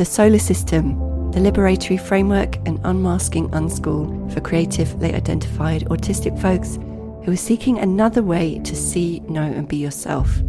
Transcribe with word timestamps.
The 0.00 0.06
SOLA 0.06 0.38
System, 0.38 0.98
the 1.32 1.40
Liberatory 1.40 2.00
Framework 2.00 2.56
and 2.66 2.80
Unmasking 2.84 3.50
Unschool 3.50 4.32
for 4.32 4.40
creatively 4.40 5.14
identified 5.14 5.82
autistic 5.90 6.40
folks 6.40 6.76
who 7.22 7.32
are 7.32 7.36
seeking 7.36 7.78
another 7.78 8.22
way 8.22 8.60
to 8.60 8.74
see, 8.74 9.20
know, 9.28 9.42
and 9.42 9.68
be 9.68 9.76
yourself. 9.76 10.40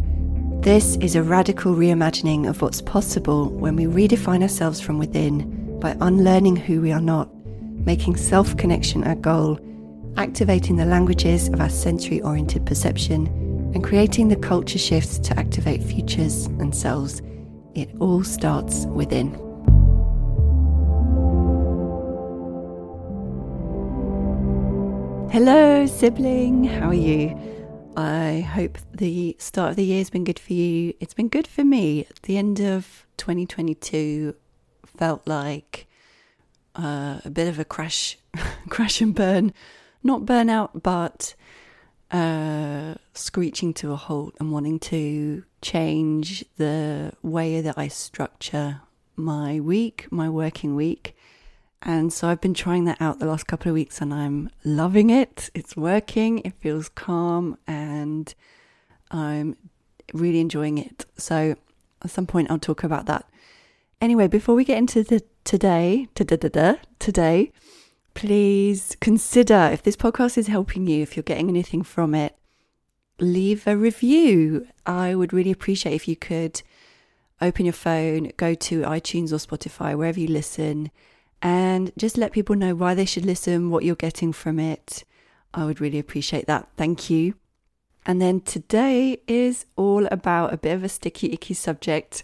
This 0.62 0.96
is 1.02 1.16
a 1.16 1.22
radical 1.22 1.76
reimagining 1.76 2.48
of 2.48 2.62
what's 2.62 2.82
possible 2.82 3.50
when 3.50 3.76
we 3.76 3.88
redefine 3.88 4.42
ourselves 4.42 4.79
from 4.79 4.98
within 4.98 5.78
by 5.81 5.97
unlearning 5.99 6.56
who 6.56 6.79
we 6.79 6.94
are 6.94 7.02
not, 7.02 7.28
making 7.86 8.15
self 8.15 8.56
connection 8.56 9.04
our 9.04 9.15
goal, 9.15 9.60
activating 10.15 10.78
the 10.78 10.86
languages 10.86 11.49
of 11.49 11.60
our 11.60 11.68
sensory 11.68 12.22
oriented 12.22 12.65
perception, 12.65 13.28
and 13.76 13.83
creating 13.83 14.29
the 14.29 14.38
culture 14.38 14.79
shifts 14.79 15.20
to 15.20 15.38
activate 15.38 15.83
futures 15.83 16.45
and 16.45 16.73
selves. 16.73 17.22
It 17.73 17.90
all 17.99 18.23
starts 18.23 18.85
within. 18.88 19.31
Hello, 25.31 25.85
sibling. 25.85 26.66
How 26.66 26.89
are 26.89 26.94
you? 26.94 27.39
I 27.95 28.41
hope 28.41 28.77
the 28.94 29.38
start 29.39 29.70
of 29.70 29.75
the 29.77 29.85
year 29.85 29.99
has 29.99 30.09
been 30.09 30.25
good 30.25 30.38
for 30.39 30.52
you. 30.52 30.94
It's 30.99 31.13
been 31.13 31.30
good 31.30 31.47
for 31.47 31.63
me. 31.63 32.07
The 32.23 32.38
end 32.38 32.59
of 32.59 33.05
2022 33.16 34.35
felt 34.85 35.25
like 35.25 35.88
uh, 36.75 37.22
a 37.23 37.30
bit 37.30 37.47
of 37.47 37.58
a 37.58 37.63
crash, 37.63 38.17
crash 38.69 38.99
and 38.99 39.16
burn. 39.16 39.53
Not 40.03 40.25
burnout, 40.25 40.83
but 40.83 41.35
uh, 42.11 42.95
screeching 43.13 43.73
to 43.75 43.91
a 43.91 43.95
halt 43.95 44.35
and 44.39 44.52
wanting 44.52 44.79
to 44.79 45.43
change 45.61 46.45
the 46.57 47.13
way 47.21 47.61
that 47.61 47.77
I 47.77 47.88
structure 47.88 48.81
my 49.15 49.59
week, 49.59 50.07
my 50.11 50.29
working 50.29 50.75
week. 50.75 51.16
And 51.81 52.13
so 52.13 52.27
I've 52.27 52.41
been 52.41 52.53
trying 52.53 52.85
that 52.85 53.02
out 53.02 53.19
the 53.19 53.25
last 53.25 53.47
couple 53.47 53.69
of 53.69 53.73
weeks 53.73 54.02
and 54.02 54.13
I'm 54.13 54.49
loving 54.63 55.09
it. 55.09 55.49
It's 55.53 55.75
working, 55.75 56.39
it 56.39 56.53
feels 56.59 56.89
calm, 56.89 57.58
and 57.66 58.33
I'm 59.09 59.58
really 60.14 60.39
enjoying 60.39 60.77
it. 60.77 61.05
So 61.17 61.55
at 62.03 62.11
some 62.11 62.27
point 62.27 62.52
I'll 62.52 62.59
talk 62.59 62.83
about 62.83 63.08
that. 63.08 63.25
Anyway, 63.99 64.27
before 64.27 64.55
we 64.55 64.64
get 64.64 64.77
into 64.77 65.03
the 65.03 65.23
today, 65.43 66.08
today, 66.16 67.52
please 68.14 68.95
consider 69.00 69.70
if 69.72 69.84
this 69.84 69.95
podcast 69.95 70.38
is 70.38 70.48
helping 70.48 70.88
you, 70.88 71.02
if 71.02 71.16
you're 71.16 71.23
getting 71.23 71.50
anything 71.50 71.84
from 71.84 72.14
it, 72.16 72.36
leave 73.20 73.67
a 73.67 73.78
review. 73.78 74.67
I 74.86 75.16
would 75.16 75.34
really 75.34 75.52
appreciate 75.52 75.94
if 75.94 76.08
you 76.08 76.16
could 76.16 76.62
open 77.39 77.66
your 77.66 77.73
phone, 77.73 78.32
go 78.38 78.54
to 78.54 78.82
iTunes 78.82 79.32
or 79.32 79.38
Spotify, 79.38 79.95
wherever 79.95 80.20
you 80.20 80.28
listen 80.28 80.92
and 81.42 81.92
just 81.98 82.17
let 82.17 82.32
people 82.32 82.56
know 82.56 82.76
why 82.76 82.94
they 82.94 83.06
should 83.06 83.26
listen, 83.26 83.70
what 83.70 83.84
you're 83.84 83.95
getting 83.95 84.32
from 84.32 84.59
it. 84.59 85.04
I 85.54 85.66
would 85.66 85.82
really 85.82 86.00
appreciate 86.00 86.48
that. 86.48 86.70
Thank 86.78 87.09
you. 87.09 87.36
And 88.06 88.22
then 88.22 88.42
today 88.42 89.22
is 89.28 89.66
all 89.76 90.08
about 90.08 90.54
a 90.54 90.58
bit 90.58 90.73
of 90.73 90.84
a 90.84 90.89
sticky, 90.89 91.34
icky 91.34 91.54
subject 91.54 92.23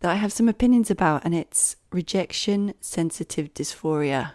that 0.00 0.10
I 0.10 0.16
have 0.16 0.32
some 0.32 0.48
opinions 0.48 0.90
about, 0.90 1.24
and 1.24 1.34
it's 1.34 1.76
rejection 1.90 2.74
sensitive 2.80 3.54
dysphoria. 3.54 4.32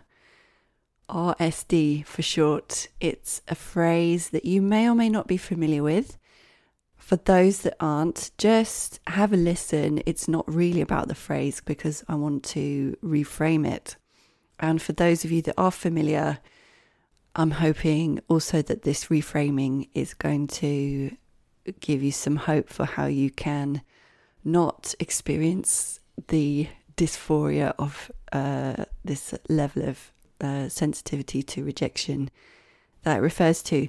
RSD 1.11 2.05
for 2.05 2.21
short. 2.21 2.87
It's 2.99 3.41
a 3.47 3.55
phrase 3.55 4.29
that 4.29 4.45
you 4.45 4.61
may 4.61 4.89
or 4.89 4.95
may 4.95 5.09
not 5.09 5.27
be 5.27 5.37
familiar 5.37 5.83
with. 5.83 6.17
For 6.95 7.17
those 7.17 7.61
that 7.63 7.75
aren't, 7.79 8.31
just 8.37 8.99
have 9.07 9.33
a 9.33 9.37
listen. 9.37 10.01
It's 10.05 10.27
not 10.27 10.51
really 10.51 10.81
about 10.81 11.09
the 11.09 11.15
phrase 11.15 11.61
because 11.63 12.03
I 12.07 12.15
want 12.15 12.43
to 12.45 12.95
reframe 13.03 13.67
it. 13.67 13.97
And 14.59 14.81
for 14.81 14.93
those 14.93 15.25
of 15.25 15.31
you 15.31 15.41
that 15.43 15.55
are 15.57 15.71
familiar, 15.71 16.39
I'm 17.35 17.51
hoping 17.51 18.21
also 18.27 18.61
that 18.61 18.83
this 18.83 19.05
reframing 19.05 19.89
is 19.93 20.13
going 20.13 20.47
to 20.47 21.15
give 21.79 22.01
you 22.01 22.11
some 22.11 22.37
hope 22.37 22.69
for 22.69 22.85
how 22.85 23.05
you 23.05 23.29
can 23.29 23.81
not 24.43 24.95
experience 24.99 25.99
the 26.27 26.67
dysphoria 26.95 27.73
of 27.77 28.11
uh, 28.31 28.85
this 29.03 29.33
level 29.49 29.83
of 29.83 30.11
uh, 30.41 30.69
sensitivity 30.69 31.43
to 31.43 31.63
rejection 31.63 32.29
that 33.03 33.17
it 33.17 33.21
refers 33.21 33.63
to. 33.63 33.87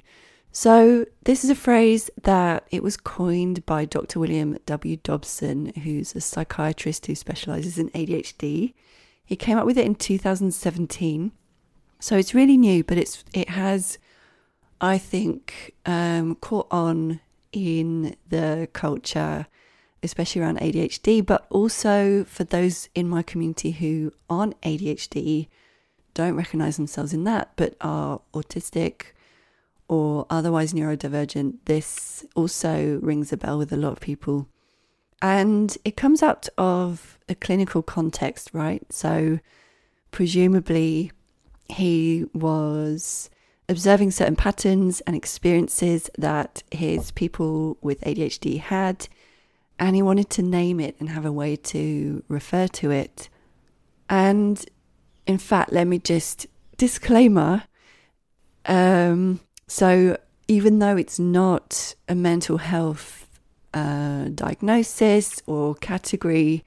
So, 0.55 1.05
this 1.23 1.43
is 1.43 1.49
a 1.49 1.55
phrase 1.55 2.11
that 2.21 2.67
it 2.69 2.83
was 2.83 2.95
coined 2.95 3.65
by 3.65 3.85
Dr. 3.85 4.19
William 4.19 4.57
W. 4.67 4.97
Dodson, 4.97 5.73
who's 5.83 6.15
a 6.15 6.21
psychiatrist 6.21 7.07
who 7.07 7.15
specializes 7.15 7.79
in 7.79 7.89
ADHD. 7.89 8.73
He 9.25 9.35
came 9.35 9.57
up 9.57 9.65
with 9.65 9.79
it 9.79 9.85
in 9.85 9.95
2017. 9.95 11.31
So 11.99 12.17
it's 12.17 12.35
really 12.35 12.57
new, 12.57 12.83
but 12.83 12.97
it's 12.97 13.23
it 13.33 13.49
has, 13.49 13.97
I 14.81 14.97
think, 14.97 15.73
um, 15.85 16.35
caught 16.35 16.67
on 16.69 17.21
in 17.53 18.15
the 18.27 18.67
culture, 18.73 19.47
especially 20.03 20.41
around 20.41 20.59
ADHD, 20.59 21.25
but 21.25 21.47
also 21.49 22.25
for 22.25 22.43
those 22.43 22.89
in 22.93 23.07
my 23.07 23.23
community 23.23 23.71
who 23.71 24.11
aren't 24.29 24.59
ADHD, 24.61 25.47
don't 26.13 26.35
recognize 26.35 26.77
themselves 26.77 27.13
in 27.13 27.23
that, 27.25 27.51
but 27.55 27.75
are 27.81 28.21
autistic 28.33 29.07
or 29.87 30.25
otherwise 30.29 30.73
neurodivergent. 30.73 31.55
This 31.65 32.25
also 32.35 32.99
rings 33.01 33.31
a 33.33 33.37
bell 33.37 33.57
with 33.57 33.71
a 33.71 33.77
lot 33.77 33.91
of 33.91 33.99
people. 33.99 34.47
And 35.21 35.77
it 35.85 35.95
comes 35.95 36.21
out 36.21 36.49
of 36.57 37.17
a 37.29 37.35
clinical 37.35 37.81
context, 37.81 38.49
right? 38.53 38.83
So, 38.91 39.39
presumably, 40.11 41.11
he 41.69 42.25
was 42.33 43.29
observing 43.69 44.11
certain 44.11 44.35
patterns 44.35 44.99
and 45.01 45.15
experiences 45.15 46.09
that 46.17 46.63
his 46.71 47.11
people 47.11 47.77
with 47.81 48.01
ADHD 48.01 48.59
had, 48.59 49.07
and 49.79 49.95
he 49.95 50.01
wanted 50.01 50.29
to 50.31 50.41
name 50.41 50.79
it 50.79 50.95
and 50.99 51.09
have 51.09 51.25
a 51.25 51.31
way 51.31 51.55
to 51.55 52.23
refer 52.27 52.67
to 52.67 52.91
it. 52.91 53.29
And 54.09 54.63
in 55.25 55.37
fact, 55.37 55.71
let 55.71 55.87
me 55.87 55.99
just 55.99 56.47
disclaimer. 56.77 57.63
Um, 58.65 59.39
so, 59.67 60.17
even 60.47 60.79
though 60.79 60.97
it's 60.97 61.19
not 61.19 61.95
a 62.07 62.15
mental 62.15 62.57
health 62.57 63.27
uh, 63.73 64.25
diagnosis 64.35 65.41
or 65.45 65.75
category, 65.75 66.63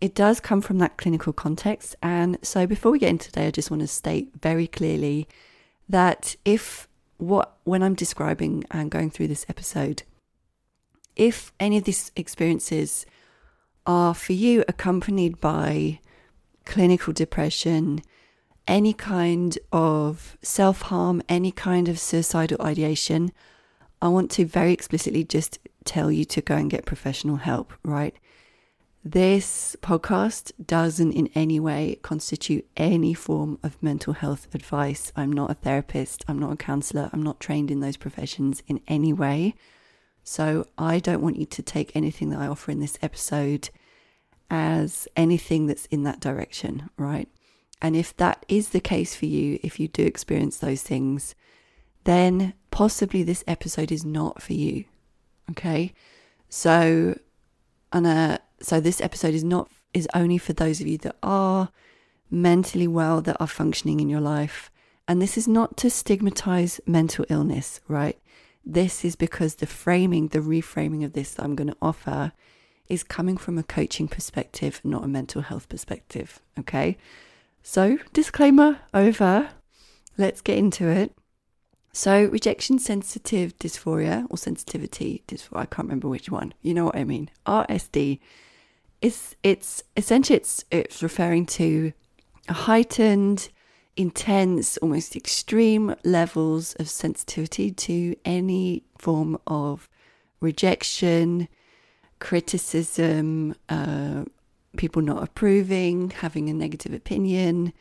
it 0.00 0.14
does 0.14 0.40
come 0.40 0.60
from 0.60 0.78
that 0.78 0.96
clinical 0.96 1.32
context. 1.32 1.96
And 2.02 2.38
so, 2.42 2.66
before 2.66 2.92
we 2.92 2.98
get 2.98 3.10
into 3.10 3.26
today, 3.26 3.48
I 3.48 3.50
just 3.50 3.70
want 3.70 3.80
to 3.82 3.88
state 3.88 4.30
very 4.40 4.66
clearly 4.66 5.28
that 5.88 6.36
if 6.44 6.88
what 7.18 7.56
when 7.64 7.82
I'm 7.82 7.94
describing 7.94 8.64
and 8.70 8.90
going 8.90 9.10
through 9.10 9.28
this 9.28 9.46
episode, 9.48 10.04
if 11.16 11.52
any 11.58 11.78
of 11.78 11.84
these 11.84 12.12
experiences 12.14 13.06
are 13.86 14.14
for 14.14 14.34
you 14.34 14.64
accompanied 14.68 15.40
by 15.40 15.98
clinical 16.68 17.12
depression, 17.12 18.00
any 18.68 18.92
kind 18.92 19.58
of 19.72 20.36
self 20.42 20.82
harm, 20.82 21.22
any 21.28 21.50
kind 21.50 21.88
of 21.88 21.98
suicidal 21.98 22.60
ideation, 22.60 23.32
I 24.00 24.08
want 24.08 24.30
to 24.32 24.44
very 24.44 24.72
explicitly 24.72 25.24
just 25.24 25.58
tell 25.84 26.12
you 26.12 26.24
to 26.26 26.40
go 26.42 26.54
and 26.54 26.70
get 26.70 26.84
professional 26.84 27.36
help, 27.36 27.72
right? 27.82 28.14
This 29.02 29.74
podcast 29.80 30.52
doesn't 30.64 31.12
in 31.12 31.30
any 31.34 31.58
way 31.58 31.98
constitute 32.02 32.66
any 32.76 33.14
form 33.14 33.58
of 33.62 33.82
mental 33.82 34.12
health 34.12 34.46
advice. 34.54 35.10
I'm 35.16 35.32
not 35.32 35.50
a 35.50 35.54
therapist, 35.54 36.24
I'm 36.28 36.38
not 36.38 36.52
a 36.52 36.56
counselor, 36.56 37.08
I'm 37.12 37.22
not 37.22 37.40
trained 37.40 37.70
in 37.70 37.80
those 37.80 37.96
professions 37.96 38.62
in 38.68 38.80
any 38.86 39.14
way. 39.14 39.54
So 40.22 40.66
I 40.76 40.98
don't 40.98 41.22
want 41.22 41.38
you 41.38 41.46
to 41.46 41.62
take 41.62 41.96
anything 41.96 42.28
that 42.28 42.40
I 42.40 42.46
offer 42.46 42.70
in 42.70 42.80
this 42.80 42.98
episode 43.00 43.70
as 44.50 45.06
anything 45.16 45.66
that's 45.66 45.86
in 45.86 46.02
that 46.04 46.20
direction, 46.20 46.90
right? 46.96 47.28
And 47.80 47.94
if 47.94 48.16
that 48.16 48.44
is 48.48 48.70
the 48.70 48.80
case 48.80 49.14
for 49.14 49.26
you, 49.26 49.58
if 49.62 49.78
you 49.78 49.88
do 49.88 50.04
experience 50.04 50.58
those 50.58 50.82
things, 50.82 51.34
then 52.04 52.54
possibly 52.70 53.22
this 53.22 53.44
episode 53.46 53.92
is 53.92 54.04
not 54.04 54.42
for 54.42 54.54
you. 54.54 54.84
Okay. 55.50 55.92
So, 56.48 57.18
and 57.92 58.06
uh, 58.06 58.38
so 58.60 58.80
this 58.80 59.00
episode 59.00 59.34
is 59.34 59.44
not, 59.44 59.70
is 59.94 60.08
only 60.14 60.38
for 60.38 60.52
those 60.52 60.80
of 60.80 60.86
you 60.86 60.98
that 60.98 61.16
are 61.22 61.70
mentally 62.30 62.88
well, 62.88 63.20
that 63.22 63.36
are 63.40 63.46
functioning 63.46 64.00
in 64.00 64.08
your 64.08 64.20
life. 64.20 64.70
And 65.06 65.22
this 65.22 65.38
is 65.38 65.48
not 65.48 65.76
to 65.78 65.90
stigmatize 65.90 66.80
mental 66.86 67.24
illness, 67.28 67.80
right? 67.88 68.18
This 68.64 69.04
is 69.04 69.16
because 69.16 69.56
the 69.56 69.66
framing, 69.66 70.28
the 70.28 70.40
reframing 70.40 71.04
of 71.04 71.14
this 71.14 71.34
that 71.34 71.44
I'm 71.44 71.54
going 71.54 71.70
to 71.70 71.76
offer 71.80 72.32
is 72.88 73.02
coming 73.02 73.36
from 73.36 73.58
a 73.58 73.62
coaching 73.62 74.08
perspective, 74.08 74.80
not 74.84 75.04
a 75.04 75.08
mental 75.08 75.42
health 75.42 75.68
perspective. 75.68 76.40
Okay. 76.58 76.96
So, 77.62 77.98
disclaimer 78.12 78.80
over. 78.94 79.50
Let's 80.16 80.40
get 80.40 80.58
into 80.58 80.88
it. 80.88 81.12
So, 81.92 82.24
rejection 82.26 82.78
sensitive 82.78 83.56
dysphoria 83.58 84.26
or 84.30 84.38
sensitivity 84.38 85.22
dysphoria, 85.28 85.60
I 85.60 85.66
can't 85.66 85.88
remember 85.88 86.08
which 86.08 86.30
one. 86.30 86.54
You 86.62 86.74
know 86.74 86.86
what 86.86 86.96
I 86.96 87.04
mean. 87.04 87.30
RSD 87.46 88.20
it's 89.00 89.36
it's 89.42 89.82
essentially 89.96 90.36
it's 90.36 90.64
it's 90.70 91.02
referring 91.02 91.46
to 91.46 91.92
a 92.48 92.52
heightened, 92.52 93.48
intense, 93.96 94.76
almost 94.78 95.14
extreme 95.14 95.94
levels 96.04 96.74
of 96.76 96.88
sensitivity 96.88 97.70
to 97.70 98.16
any 98.24 98.84
form 98.96 99.38
of 99.46 99.88
rejection, 100.40 101.48
criticism, 102.18 103.54
uh, 103.68 104.24
people 104.76 105.02
not 105.02 105.22
approving, 105.22 106.10
having 106.10 106.48
a 106.48 106.54
negative 106.54 106.92
opinion, 106.92 107.72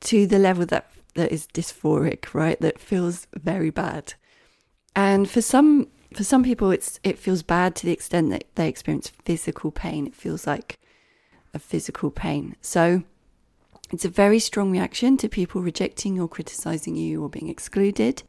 to 0.00 0.26
the 0.26 0.38
level 0.38 0.66
that 0.66 0.90
that 1.14 1.32
is 1.32 1.46
dysphoric, 1.48 2.34
right? 2.34 2.60
That 2.60 2.78
feels 2.78 3.26
very 3.34 3.70
bad. 3.70 4.14
And 4.94 5.28
for 5.28 5.42
some 5.42 5.88
for 6.14 6.24
some 6.24 6.42
people 6.42 6.70
it's 6.70 6.98
it 7.02 7.18
feels 7.18 7.42
bad 7.42 7.76
to 7.76 7.86
the 7.86 7.92
extent 7.92 8.30
that 8.30 8.44
they 8.54 8.68
experience 8.68 9.12
physical 9.24 9.70
pain. 9.70 10.06
It 10.06 10.14
feels 10.14 10.46
like 10.46 10.78
a 11.52 11.58
physical 11.58 12.10
pain. 12.10 12.56
So 12.60 13.02
it's 13.92 14.04
a 14.04 14.08
very 14.08 14.38
strong 14.38 14.70
reaction 14.70 15.16
to 15.18 15.28
people 15.28 15.62
rejecting 15.62 16.20
or 16.20 16.28
criticizing 16.28 16.96
you 16.96 17.22
or 17.22 17.28
being 17.28 17.48
excluded. 17.48 18.22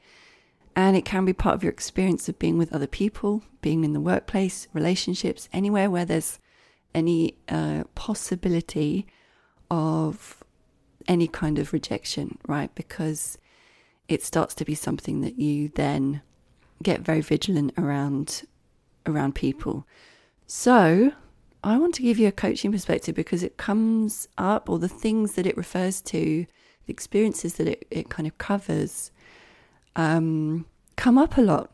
And 0.76 0.96
it 0.96 1.06
can 1.06 1.26
be 1.26 1.34
part 1.34 1.56
of 1.56 1.64
your 1.64 1.72
experience 1.72 2.30
of 2.30 2.40
being 2.40 2.58
with 2.58 2.74
other 2.74 2.88
people, 2.88 3.44
being 3.62 3.84
in 3.84 3.94
the 3.94 4.00
workplace, 4.00 4.68
relationships, 4.74 5.50
anywhere 5.52 5.90
where 5.90 6.06
there's 6.06 6.40
any 6.96 7.36
uh, 7.50 7.84
possibility 7.96 9.06
of 9.70 10.44
any 11.08 11.28
kind 11.28 11.60
of 11.60 11.74
rejection, 11.74 12.38
right? 12.48 12.74
Because 12.76 13.38
it 14.08 14.24
starts 14.24 14.54
to 14.56 14.66
be 14.66 14.76
something 14.76 15.22
that 15.22 15.38
you 15.40 15.70
then 15.70 16.22
get 16.84 17.02
very 17.02 17.22
vigilant 17.22 17.74
around 17.78 18.44
around 19.06 19.34
people. 19.34 19.88
So, 20.46 21.14
I 21.64 21.78
want 21.78 21.96
to 21.96 22.02
give 22.02 22.20
you 22.20 22.28
a 22.28 22.32
coaching 22.32 22.72
perspective 22.72 23.16
because 23.16 23.44
it 23.44 23.58
comes 23.58 24.28
up, 24.38 24.70
or 24.70 24.80
the 24.80 24.88
things 24.88 25.34
that 25.34 25.48
it 25.48 25.58
refers 25.58 26.02
to, 26.02 26.46
the 26.86 26.94
experiences 26.94 27.56
that 27.56 27.68
it, 27.68 27.88
it 27.90 28.10
kind 28.10 28.28
of 28.28 28.38
covers, 28.38 29.12
um, 29.96 30.66
come 30.96 31.18
up 31.18 31.38
a 31.38 31.42
lot. 31.42 31.72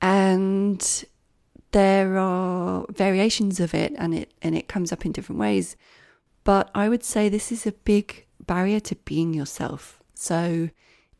And 0.00 1.04
there 1.72 2.18
are 2.18 2.86
variations 2.90 3.60
of 3.60 3.74
it 3.74 3.92
and 3.98 4.14
it 4.14 4.32
and 4.40 4.56
it 4.56 4.68
comes 4.68 4.92
up 4.92 5.04
in 5.04 5.12
different 5.12 5.40
ways. 5.40 5.76
But 6.44 6.70
I 6.74 6.88
would 6.88 7.04
say 7.04 7.28
this 7.28 7.52
is 7.52 7.66
a 7.66 7.72
big 7.72 8.26
barrier 8.40 8.80
to 8.80 8.96
being 8.96 9.34
yourself. 9.34 10.02
So 10.14 10.70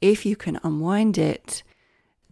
if 0.01 0.25
you 0.25 0.37
can 0.37 0.59
unwind 0.63 1.19
it, 1.19 1.63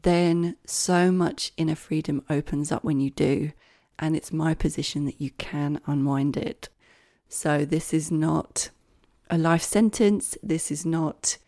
then 0.03 0.57
so 0.67 1.11
much 1.11 1.53
inner 1.57 1.75
freedom 1.75 2.25
opens 2.31 2.71
up 2.73 2.85
when 2.85 3.01
you 3.01 3.11
do. 3.11 3.53
And 3.99 4.17
it's 4.17 4.33
my 4.33 4.55
position 4.55 5.05
that 5.07 5.21
you 5.21 5.31
can 5.33 5.81
unwind 5.87 6.37
it. 6.37 6.69
So 7.29 7.65
this 7.65 7.93
is 7.93 8.11
not 8.11 8.71
a 9.29 9.37
life 9.37 9.63
sentence. 9.63 10.37
This 10.43 10.71
is 10.71 10.87
not 10.87 11.39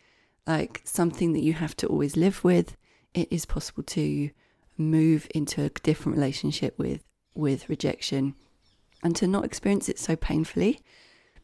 like 0.48 0.80
something 0.84 1.34
that 1.34 1.42
you 1.42 1.52
have 1.52 1.76
to 1.76 1.86
always 1.86 2.16
live 2.16 2.42
with. 2.42 2.76
It 3.14 3.28
is 3.30 3.44
possible 3.44 3.82
to 3.84 4.30
move 4.76 5.28
into 5.34 5.62
a 5.62 5.68
different 5.68 6.16
relationship 6.16 6.78
with 6.78 7.04
with 7.34 7.68
rejection 7.68 8.34
and 9.02 9.14
to 9.14 9.26
not 9.26 9.44
experience 9.44 9.88
it 9.88 9.98
so 9.98 10.16
painfully. 10.16 10.80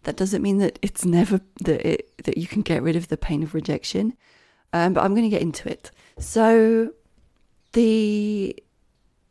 That 0.05 0.17
doesn't 0.17 0.43
mean 0.43 0.59
that 0.59 0.79
it's 0.83 1.05
never 1.05 1.41
that 1.61 1.87
it 1.87 2.25
that 2.25 2.39
you 2.39 2.47
can 2.47 2.63
get 2.63 2.83
rid 2.83 2.97
of 2.97 3.09
the 3.09 3.17
pain 3.17 3.43
of 3.43 3.55
rejection 3.55 4.17
um, 4.75 4.93
but 4.93 5.05
i'm 5.05 5.15
going 5.15 5.23
to 5.23 5.31
get 5.31 5.41
into 5.41 5.71
it. 5.71 5.91
So 6.19 6.93
the 7.73 8.57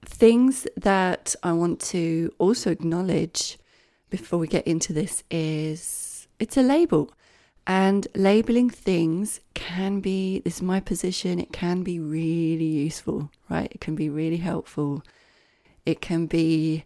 things 0.06 0.68
that 0.76 1.34
i 1.44 1.54
want 1.54 1.80
to 1.80 2.30
also 2.38 2.70
acknowledge 2.70 3.58
before 4.10 4.38
we 4.38 4.48
get 4.48 4.68
into 4.68 4.92
this 4.92 5.24
is 5.32 6.28
it's 6.40 6.58
a 6.58 6.62
label 6.62 7.14
and 7.66 8.08
labeling 8.16 8.70
things 8.70 9.40
can 9.54 10.02
be, 10.02 10.40
this 10.40 10.58
is 10.58 10.62
my 10.62 10.80
position, 10.80 11.40
it 11.40 11.54
can 11.54 11.84
be 11.84 12.00
really 12.00 12.66
useful, 12.66 13.32
right? 13.50 13.72
It 13.72 13.80
can 13.80 13.96
be 13.96 14.10
really 14.10 14.38
helpful. 14.38 15.04
It 15.86 16.02
can 16.02 16.26
be 16.26 16.84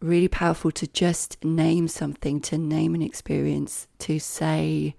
really 0.00 0.28
powerful 0.28 0.70
to 0.72 0.86
just 0.86 1.42
name 1.44 1.88
something, 1.88 2.40
to 2.40 2.58
name 2.58 2.94
an 2.94 3.02
experience, 3.02 3.86
to 4.00 4.18
say, 4.18 4.94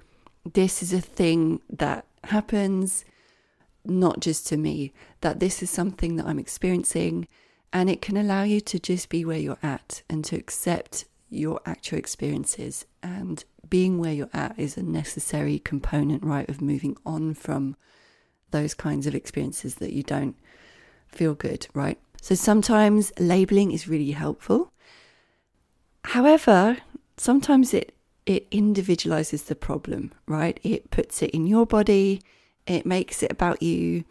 this 0.54 0.84
is 0.84 0.94
a 0.94 1.02
thing 1.02 1.62
that 1.70 2.06
happens, 2.26 3.04
not 3.84 4.20
just 4.20 4.48
to 4.48 4.58
me, 4.58 4.94
that 5.22 5.40
this 5.40 5.64
is 5.64 5.70
something 5.70 6.16
that 6.18 6.28
I'm 6.28 6.40
experiencing. 6.40 7.28
And 7.72 7.90
it 7.90 8.02
can 8.02 8.16
allow 8.16 8.44
you 8.44 8.62
to 8.62 8.80
just 8.80 9.10
be 9.10 9.26
where 9.26 9.40
you're 9.40 9.58
at 9.64 10.04
and 10.08 10.24
to 10.26 10.36
accept 10.36 11.06
your 11.34 11.60
actual 11.66 11.98
experiences 11.98 12.86
and 13.02 13.44
being 13.70 13.98
where 13.98 14.14
you're 14.14 14.30
at 14.34 14.58
is 14.58 14.78
a 14.78 14.84
necessary 14.84 15.60
component, 15.60 16.24
right, 16.24 16.48
of 16.50 16.62
moving 16.62 16.96
on 17.06 17.34
from 17.34 17.76
those 18.52 18.74
kinds 18.74 19.08
of 19.08 19.16
experiences 19.16 19.76
that 19.76 19.94
you 19.94 20.04
don't 20.04 20.36
feel 21.08 21.34
good, 21.34 21.68
right? 21.74 22.00
So 22.22 22.36
sometimes 22.36 23.12
labeling 23.20 23.72
is 23.72 23.88
really 23.88 24.12
helpful. 24.12 24.72
However, 26.06 26.78
sometimes 27.18 27.74
it 27.74 27.96
it 28.26 28.50
individualizes 28.52 29.48
the 29.48 29.56
problem, 29.56 30.14
right? 30.28 30.58
It 30.64 30.92
puts 30.92 31.22
it 31.22 31.32
in 31.32 31.46
your 31.46 31.66
body, 31.66 32.22
it 32.66 32.86
makes 32.86 33.22
it 33.22 33.32
about 33.32 33.62
you. 33.62 34.06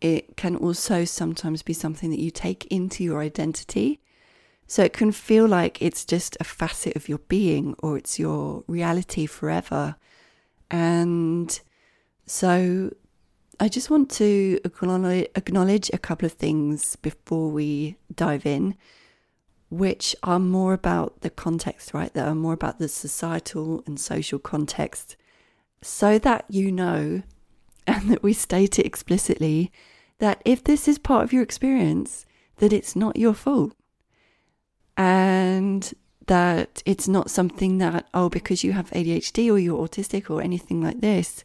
It 0.00 0.36
can 0.36 0.56
also 0.56 1.04
sometimes 1.04 1.62
be 1.62 1.72
something 1.72 2.10
that 2.10 2.18
you 2.18 2.32
take 2.32 2.66
into 2.66 3.04
your 3.04 3.20
identity 3.20 4.00
so 4.66 4.82
it 4.82 4.92
can 4.92 5.12
feel 5.12 5.46
like 5.46 5.80
it's 5.82 6.04
just 6.04 6.36
a 6.40 6.44
facet 6.44 6.96
of 6.96 7.08
your 7.08 7.18
being 7.18 7.74
or 7.80 7.98
it's 7.98 8.18
your 8.18 8.64
reality 8.66 9.26
forever. 9.26 9.96
And 10.70 11.58
so 12.26 12.90
I 13.60 13.68
just 13.68 13.90
want 13.90 14.10
to 14.12 14.58
acknowledge 14.64 15.90
a 15.92 15.98
couple 15.98 16.26
of 16.26 16.32
things 16.32 16.96
before 16.96 17.50
we 17.50 17.96
dive 18.14 18.46
in, 18.46 18.74
which 19.70 20.16
are 20.22 20.38
more 20.38 20.72
about 20.72 21.20
the 21.20 21.30
context, 21.30 21.92
right? 21.92 22.12
That 22.14 22.26
are 22.26 22.34
more 22.34 22.54
about 22.54 22.78
the 22.78 22.88
societal 22.88 23.84
and 23.86 24.00
social 24.00 24.38
context, 24.38 25.16
so 25.82 26.18
that 26.18 26.46
you 26.48 26.72
know 26.72 27.22
and 27.86 28.10
that 28.10 28.22
we 28.22 28.32
state 28.32 28.78
it 28.78 28.86
explicitly 28.86 29.70
that 30.18 30.40
if 30.44 30.64
this 30.64 30.88
is 30.88 30.96
part 30.96 31.22
of 31.22 31.32
your 31.32 31.42
experience, 31.42 32.24
that 32.56 32.72
it's 32.72 32.96
not 32.96 33.16
your 33.16 33.34
fault 33.34 33.74
and 34.96 35.92
that 36.26 36.82
it's 36.86 37.08
not 37.08 37.30
something 37.30 37.78
that, 37.78 38.08
oh, 38.14 38.28
because 38.28 38.64
you 38.64 38.72
have 38.72 38.90
ADHD 38.90 39.50
or 39.50 39.58
you're 39.58 39.86
autistic 39.86 40.30
or 40.30 40.40
anything 40.40 40.82
like 40.82 41.00
this, 41.00 41.44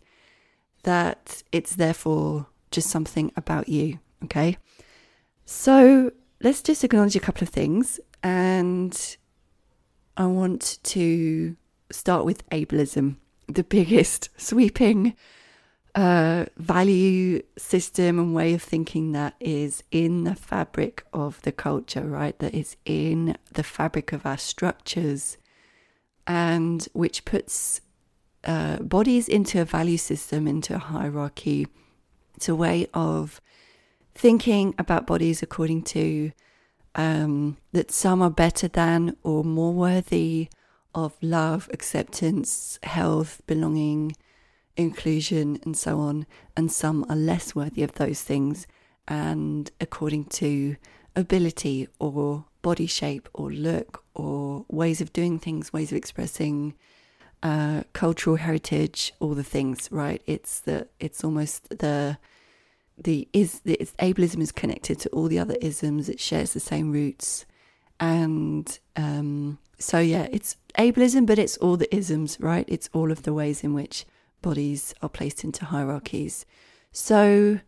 that 0.83 1.43
it's 1.51 1.75
therefore 1.75 2.47
just 2.71 2.89
something 2.89 3.31
about 3.35 3.67
you. 3.67 4.00
Okay. 4.24 4.57
So 5.45 6.12
let's 6.41 6.62
just 6.62 6.83
acknowledge 6.83 7.15
a 7.15 7.19
couple 7.19 7.43
of 7.43 7.50
things. 7.50 8.00
And 8.24 9.17
I 10.15 10.25
want 10.25 10.79
to 10.83 11.55
start 11.91 12.25
with 12.25 12.47
ableism, 12.50 13.17
the 13.47 13.63
biggest 13.63 14.29
sweeping 14.39 15.15
uh, 15.96 16.46
value 16.58 17.41
system 17.58 18.19
and 18.19 18.36
way 18.36 18.53
of 18.53 18.62
thinking 18.62 19.12
that 19.12 19.36
is 19.39 19.84
in 19.91 20.24
the 20.24 20.36
fabric 20.36 21.03
of 21.13 21.41
the 21.41 21.51
culture, 21.51 22.08
right? 22.08 22.38
That 22.39 22.53
is 22.53 22.75
in 22.86 23.38
the 23.51 23.63
fabric 23.63 24.13
of 24.13 24.25
our 24.25 24.38
structures, 24.38 25.38
and 26.27 26.88
which 26.93 27.25
puts 27.25 27.81
uh, 28.43 28.77
bodies 28.77 29.27
into 29.27 29.62
a 29.62 29.65
value 29.65 29.98
system, 29.98 30.48
into 30.48 30.75
a 30.75 30.79
hierarchy. 30.79 31.67
It's 32.36 32.50
a 32.50 32.55
way 32.55 32.88
of 32.93 33.41
thinking 34.13 34.75
about 34.77 35.08
bodies 35.08 35.41
according 35.41 35.84
to 35.84 36.31
um, 36.96 37.58
that 37.72 37.91
some 37.91 38.22
are 38.22 38.29
better 38.29 38.67
than 38.67 39.15
or 39.24 39.43
more 39.43 39.74
worthy 39.74 40.50
of 40.93 41.13
love, 41.22 41.69
acceptance, 41.72 42.79
health, 42.84 43.41
belonging 43.48 44.15
inclusion, 44.79 45.59
and 45.63 45.77
so 45.77 46.00
on, 46.00 46.25
and 46.55 46.71
some 46.71 47.05
are 47.09 47.15
less 47.15 47.53
worthy 47.55 47.83
of 47.83 47.93
those 47.93 48.21
things, 48.21 48.67
and 49.07 49.71
according 49.79 50.25
to 50.25 50.75
ability 51.15 51.88
or 52.00 52.45
body 52.62 52.86
shape 52.86 53.29
or 53.33 53.51
look 53.51 54.03
or 54.13 54.65
ways 54.69 55.01
of 55.01 55.13
doing 55.13 55.39
things, 55.39 55.74
ways 55.74 55.91
of 55.91 55.98
expressing 55.98 56.74
uh, 57.41 57.83
cultural 57.93 58.36
heritage, 58.36 59.13
all 59.19 59.33
the 59.33 59.43
things, 59.43 59.89
right? 59.91 60.21
It's 60.25 60.59
the 60.59 60.88
it's 61.00 61.24
almost 61.24 61.69
the 61.79 62.17
the 62.98 63.27
is 63.31 63.62
the 63.62 63.77
ableism 64.00 64.41
is 64.41 64.51
connected 64.51 65.00
to 65.00 65.09
all 65.09 65.27
the 65.27 65.39
other 65.39 65.55
isms. 65.62 66.09
It 66.09 66.19
shares 66.19 66.53
the 66.53 66.59
same 66.59 66.91
roots, 66.91 67.45
and 68.00 68.77
um, 68.95 69.57
so 69.77 70.00
yeah, 70.00 70.27
it's 70.31 70.57
ableism, 70.77 71.25
but 71.25 71.39
it's 71.39 71.57
all 71.57 71.77
the 71.77 71.93
isms, 71.95 72.38
right? 72.39 72.65
It's 72.67 72.89
all 72.93 73.12
of 73.12 73.24
the 73.24 73.33
ways 73.33 73.63
in 73.63 73.74
which 73.74 74.05
bodies 74.41 74.93
are 75.01 75.10
placed 75.10 75.43
into 75.43 75.65
hierarchies. 75.65 76.46
So 76.91 77.60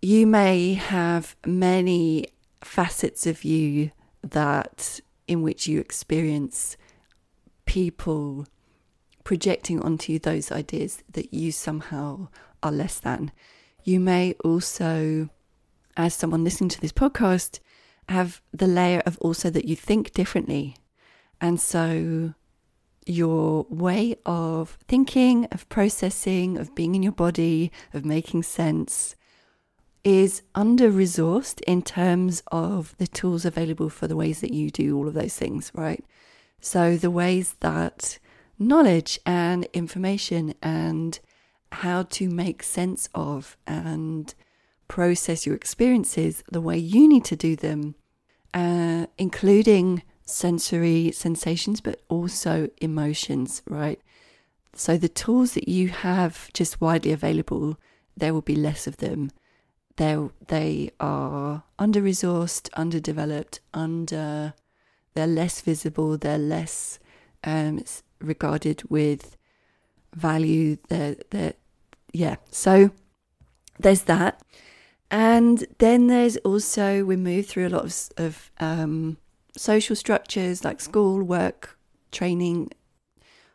you 0.00 0.26
may 0.26 0.74
have 0.74 1.36
many 1.46 2.26
facets 2.62 3.26
of 3.26 3.44
you 3.44 3.90
that 4.22 5.00
in 5.26 5.42
which 5.42 5.66
you 5.66 5.80
experience 5.80 6.76
people 7.66 8.46
projecting 9.24 9.80
onto 9.80 10.12
you 10.12 10.18
those 10.18 10.50
ideas 10.50 11.02
that 11.12 11.32
you 11.32 11.52
somehow 11.52 12.28
are 12.62 12.72
less 12.72 12.98
than. 12.98 13.32
You 13.84 14.00
may 14.00 14.34
also, 14.44 15.28
as 15.96 16.14
someone 16.14 16.44
listening 16.44 16.70
to 16.70 16.80
this 16.80 16.92
podcast, 16.92 17.60
have 18.08 18.42
the 18.52 18.66
layer 18.66 19.02
of 19.06 19.18
also 19.18 19.50
that 19.50 19.64
you 19.64 19.76
think 19.76 20.12
differently. 20.12 20.76
And 21.40 21.60
so 21.60 22.34
your 23.06 23.66
way 23.68 24.16
of 24.24 24.78
thinking, 24.88 25.46
of 25.52 25.68
processing, 25.68 26.58
of 26.58 26.74
being 26.74 26.94
in 26.94 27.02
your 27.02 27.12
body, 27.12 27.72
of 27.92 28.04
making 28.04 28.42
sense 28.44 29.16
is 30.04 30.42
under 30.54 30.90
resourced 30.90 31.60
in 31.62 31.82
terms 31.82 32.42
of 32.50 32.96
the 32.98 33.06
tools 33.06 33.44
available 33.44 33.88
for 33.88 34.08
the 34.08 34.16
ways 34.16 34.40
that 34.40 34.52
you 34.52 34.70
do 34.70 34.96
all 34.96 35.06
of 35.06 35.14
those 35.14 35.36
things, 35.36 35.70
right? 35.74 36.04
So, 36.60 36.96
the 36.96 37.10
ways 37.10 37.56
that 37.60 38.18
knowledge 38.58 39.18
and 39.24 39.64
information 39.72 40.54
and 40.62 41.18
how 41.72 42.02
to 42.02 42.28
make 42.28 42.62
sense 42.62 43.08
of 43.14 43.56
and 43.66 44.34
process 44.88 45.46
your 45.46 45.54
experiences 45.54 46.44
the 46.50 46.60
way 46.60 46.76
you 46.76 47.08
need 47.08 47.24
to 47.24 47.36
do 47.36 47.56
them, 47.56 47.94
uh, 48.52 49.06
including 49.18 50.02
sensory 50.24 51.12
sensations, 51.12 51.80
but 51.80 52.00
also 52.08 52.68
emotions, 52.80 53.62
right? 53.68 54.00
So 54.74 54.96
the 54.96 55.08
tools 55.08 55.52
that 55.54 55.68
you 55.68 55.88
have 55.88 56.50
just 56.52 56.80
widely 56.80 57.12
available, 57.12 57.78
there 58.16 58.32
will 58.32 58.42
be 58.42 58.56
less 58.56 58.86
of 58.86 58.98
them. 58.98 59.30
They're, 59.96 60.30
they 60.48 60.90
are 60.98 61.64
under 61.78 62.00
resourced, 62.00 62.72
underdeveloped, 62.74 63.60
under, 63.74 64.54
they're 65.14 65.26
less 65.26 65.60
visible, 65.60 66.16
they're 66.16 66.38
less 66.38 66.98
um, 67.44 67.84
regarded 68.20 68.82
with 68.88 69.36
value. 70.14 70.78
They're, 70.88 71.16
they're, 71.30 71.54
yeah. 72.12 72.36
So 72.50 72.90
there's 73.78 74.02
that. 74.02 74.40
And 75.10 75.66
then 75.78 76.06
there's 76.06 76.38
also, 76.38 77.04
we 77.04 77.16
move 77.16 77.46
through 77.46 77.68
a 77.68 77.68
lot 77.68 77.84
of, 77.84 78.08
of 78.16 78.50
um, 78.60 79.18
social 79.62 79.94
structures 79.94 80.64
like 80.64 80.78
mm-hmm. 80.78 80.90
school, 80.90 81.22
work, 81.22 81.78
training, 82.10 82.70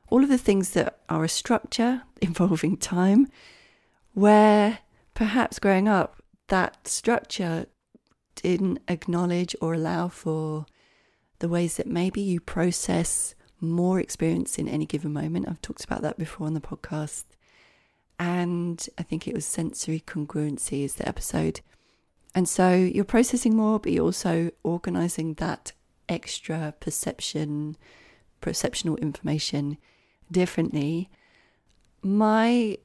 all 0.09 0.23
of 0.23 0.29
the 0.29 0.37
things 0.37 0.71
that 0.71 0.99
are 1.09 1.23
a 1.23 1.29
structure 1.29 2.03
involving 2.21 2.77
time, 2.77 3.27
where 4.13 4.79
perhaps 5.13 5.59
growing 5.59 5.87
up, 5.87 6.23
that 6.47 6.87
structure 6.87 7.65
didn't 8.35 8.79
acknowledge 8.87 9.55
or 9.61 9.73
allow 9.73 10.07
for 10.07 10.65
the 11.39 11.49
ways 11.49 11.75
that 11.77 11.87
maybe 11.87 12.21
you 12.21 12.39
process 12.39 13.35
more 13.59 13.99
experience 13.99 14.57
in 14.57 14.67
any 14.67 14.85
given 14.85 15.11
moment. 15.11 15.47
I've 15.47 15.61
talked 15.61 15.83
about 15.83 16.01
that 16.03 16.17
before 16.17 16.47
on 16.47 16.53
the 16.53 16.61
podcast. 16.61 17.25
And 18.19 18.87
I 18.97 19.03
think 19.03 19.27
it 19.27 19.33
was 19.33 19.45
sensory 19.45 20.01
congruency 20.05 20.83
is 20.83 20.95
the 20.95 21.07
episode. 21.07 21.61
And 22.33 22.47
so 22.47 22.73
you're 22.73 23.03
processing 23.03 23.55
more, 23.55 23.79
but 23.79 23.91
you're 23.91 24.05
also 24.05 24.51
organizing 24.63 25.35
that 25.35 25.73
extra 26.09 26.73
perception, 26.79 27.75
perceptional 28.41 28.95
information 28.97 29.77
differently. 30.31 31.09
My 32.01 32.77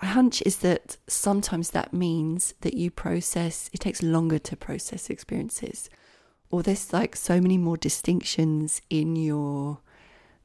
hunch 0.00 0.42
is 0.46 0.58
that 0.58 0.96
sometimes 1.06 1.70
that 1.70 1.92
means 1.92 2.54
that 2.62 2.74
you 2.74 2.90
process, 2.90 3.68
it 3.72 3.80
takes 3.80 4.02
longer 4.02 4.38
to 4.38 4.56
process 4.56 5.10
experiences, 5.10 5.90
or 6.50 6.62
there's 6.62 6.92
like 6.92 7.16
so 7.16 7.40
many 7.40 7.58
more 7.58 7.76
distinctions 7.76 8.82
in 8.90 9.16
your 9.16 9.80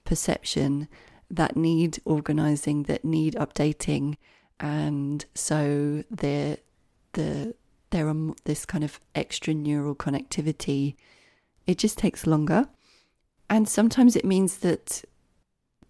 perception 0.05 0.87
that 1.29 1.57
need 1.57 1.99
organizing, 2.05 2.83
that 2.83 3.03
need 3.03 3.35
updating. 3.35 4.15
And 4.59 5.25
so 5.35 6.03
there, 6.09 6.57
the, 7.13 7.55
there 7.89 8.07
are 8.07 8.15
this 8.45 8.65
kind 8.65 8.83
of 8.83 8.99
extra 9.15 9.53
neural 9.53 9.95
connectivity 9.95 10.95
it 11.67 11.77
just 11.77 11.97
takes 11.97 12.25
longer. 12.25 12.67
And 13.49 13.67
sometimes 13.69 14.15
it 14.15 14.25
means 14.25 14.57
that 14.57 15.03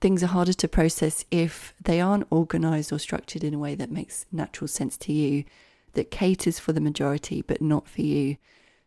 things 0.02 0.24
are 0.24 0.28
harder 0.28 0.54
to 0.54 0.68
process 0.68 1.26
if 1.32 1.74
they 1.82 2.02
aren't 2.02 2.28
organized 2.30 2.92
or 2.92 3.00
structured 3.00 3.44
in 3.44 3.54
a 3.54 3.60
way 3.60 3.76
that 3.76 3.92
makes 3.92 4.26
natural 4.32 4.68
sense 4.68 4.98
to 4.98 5.14
you, 5.14 5.44
that 5.94 6.12
caters 6.12 6.60
for 6.60 6.74
the 6.74 6.82
majority, 6.82 7.42
but 7.42 7.62
not 7.62 7.88
for 7.88 8.02
you. 8.02 8.38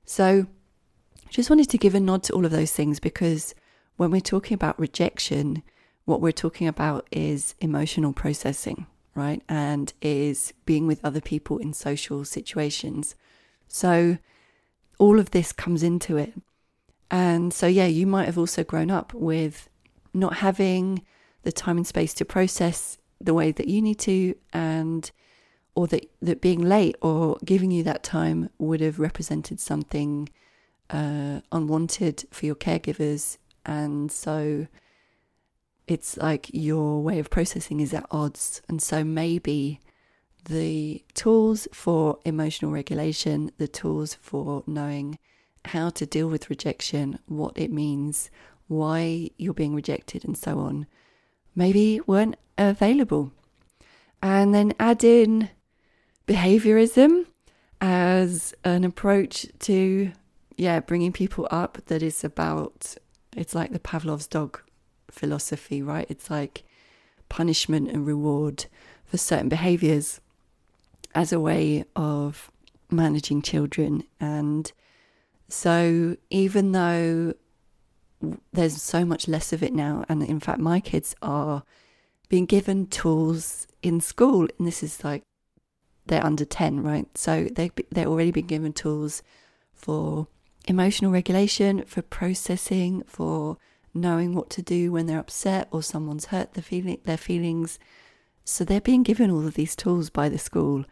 So, 0.05 0.47
just 1.29 1.49
wanted 1.49 1.71
to 1.71 1.79
give 1.79 1.95
a 1.95 2.01
nod 2.01 2.25
to 2.25 2.33
all 2.33 2.45
of 2.45 2.51
those 2.51 2.73
things 2.73 2.99
because 2.99 3.55
when 3.97 4.11
we're 4.11 4.21
talking 4.21 4.55
about 4.55 4.79
rejection, 4.81 5.63
what 6.05 6.21
we're 6.21 6.33
talking 6.33 6.67
about 6.67 7.07
is 7.13 7.55
emotional 7.61 8.13
processing, 8.13 8.87
right? 9.15 9.43
And 9.49 9.93
is 10.03 10.53
being 10.67 10.89
with 10.89 11.05
other 11.05 11.21
people 11.21 11.59
in 11.59 11.73
social 11.73 12.25
situations. 12.25 13.15
So, 13.69 14.19
all 14.99 15.19
of 15.19 15.31
this 15.31 15.53
comes 15.53 15.83
into 15.83 16.17
it. 16.17 16.35
And 17.11 17.53
so, 17.53 17.67
yeah, 17.67 17.87
you 17.87 18.07
might 18.07 18.27
have 18.27 18.39
also 18.39 18.63
grown 18.65 18.91
up 18.91 19.13
with 19.15 19.69
not 20.15 20.35
having 20.35 21.05
the 21.43 21.53
time 21.53 21.77
and 21.77 21.87
space 21.87 22.15
to 22.15 22.25
process 22.25 22.99
the 23.21 23.35
way 23.35 23.53
that 23.53 23.69
you 23.69 23.83
need 23.83 23.99
to, 24.01 24.35
and 24.53 25.11
or 25.75 25.87
that, 25.89 26.11
that 26.21 26.41
being 26.41 26.61
late 26.61 26.97
or 27.01 27.39
giving 27.45 27.71
you 27.71 27.83
that 27.83 28.03
time 28.03 28.51
would 28.59 28.81
have 28.81 28.99
represented 28.99 29.61
something 29.61 30.29
uh, 30.91 31.41
unwanted 31.53 32.25
for 32.31 32.47
your 32.47 32.55
caregivers. 32.55 33.39
And 33.65 34.11
so 34.11 34.67
it's 35.87 36.17
like 36.17 36.51
your 36.53 37.03
way 37.03 37.19
of 37.19 37.31
processing 37.31 37.81
is 37.81 37.95
at 37.95 38.07
odds. 38.11 38.63
And 38.69 38.83
so 38.83 39.05
maybe 39.05 39.81
the 40.45 41.05
tools 41.15 41.69
for 41.73 42.19
emotional 42.25 42.71
regulation, 42.71 43.51
the 43.59 43.69
tools 43.69 44.15
for 44.21 44.65
knowing 44.67 45.19
how 45.67 45.91
to 45.91 46.07
deal 46.07 46.29
with 46.29 46.51
rejection, 46.51 47.19
what 47.27 47.57
it 47.57 47.71
means, 47.73 48.31
why 48.69 49.31
you're 49.37 49.55
being 49.55 49.75
rejected, 49.75 50.25
and 50.25 50.37
so 50.37 50.59
on, 50.59 50.87
maybe 51.55 52.01
weren't 52.07 52.37
available. 52.57 53.33
And 54.23 54.55
then 54.55 54.75
add 54.79 55.03
in 55.03 55.51
behaviorism 56.27 57.27
as 57.81 58.55
an 58.65 58.85
approach 58.85 59.47
to, 59.61 60.13
yeah, 60.57 60.81
bringing 60.81 61.13
people 61.13 61.49
up 61.51 61.79
that 61.87 62.03
is 62.03 62.23
about, 62.23 62.95
it's 63.37 63.55
like 63.55 63.73
the 63.73 63.79
Pavlov's 63.79 64.27
dog 64.27 64.61
philosophy, 65.11 65.83
right? 65.83 66.07
It's 66.09 66.31
like 66.31 66.65
punishment 67.29 67.91
and 67.91 68.07
reward 68.07 68.67
for 69.05 69.17
certain 69.17 69.49
behaviors 69.49 70.21
as 71.15 71.33
a 71.33 71.41
way 71.41 71.85
of 71.97 72.51
managing 72.91 73.43
children 73.43 74.05
and 74.21 74.73
so 75.53 76.17
even 76.31 76.73
though 76.73 77.35
there's 78.53 78.81
so 78.81 79.05
much 79.05 79.29
less 79.29 79.53
of 79.53 79.63
it 79.63 79.73
now, 79.73 80.05
and 80.09 80.23
in 80.23 80.41
fact, 80.41 80.59
my 80.59 80.81
kids 80.81 81.15
are 81.23 81.65
being 82.29 82.47
given 82.47 82.87
tools 82.87 83.67
in 83.83 84.01
school, 84.01 84.49
and 84.59 84.67
this 84.67 84.83
is 84.83 85.03
like 85.05 85.23
they're 86.07 86.25
under 86.25 86.45
10, 86.45 86.83
right? 86.83 87.07
So 87.17 87.49
they 87.51 87.71
they're 87.91 88.07
already 88.07 88.31
being 88.31 88.47
given 88.47 88.73
tools 88.73 89.23
for 89.73 90.29
emotional 90.67 91.11
regulation, 91.11 91.85
for 91.85 92.03
processing, 92.03 93.03
for 93.07 93.57
knowing 93.93 94.35
what 94.35 94.51
to 94.51 94.63
do 94.63 94.93
when 94.93 95.07
they're 95.07 95.19
upset 95.19 95.69
or 95.71 95.83
someone's 95.83 96.27
hurt 96.27 96.55
the 96.55 96.63
feeling 96.63 96.99
their 97.05 97.17
feelings. 97.17 97.79
So 98.45 98.65
they're 98.65 98.81
being 98.81 99.03
given 99.03 99.31
all 99.31 99.47
of 99.47 99.55
these 99.55 99.75
tools 99.75 100.11
by 100.11 100.29
the 100.29 100.39
school, 100.39 100.85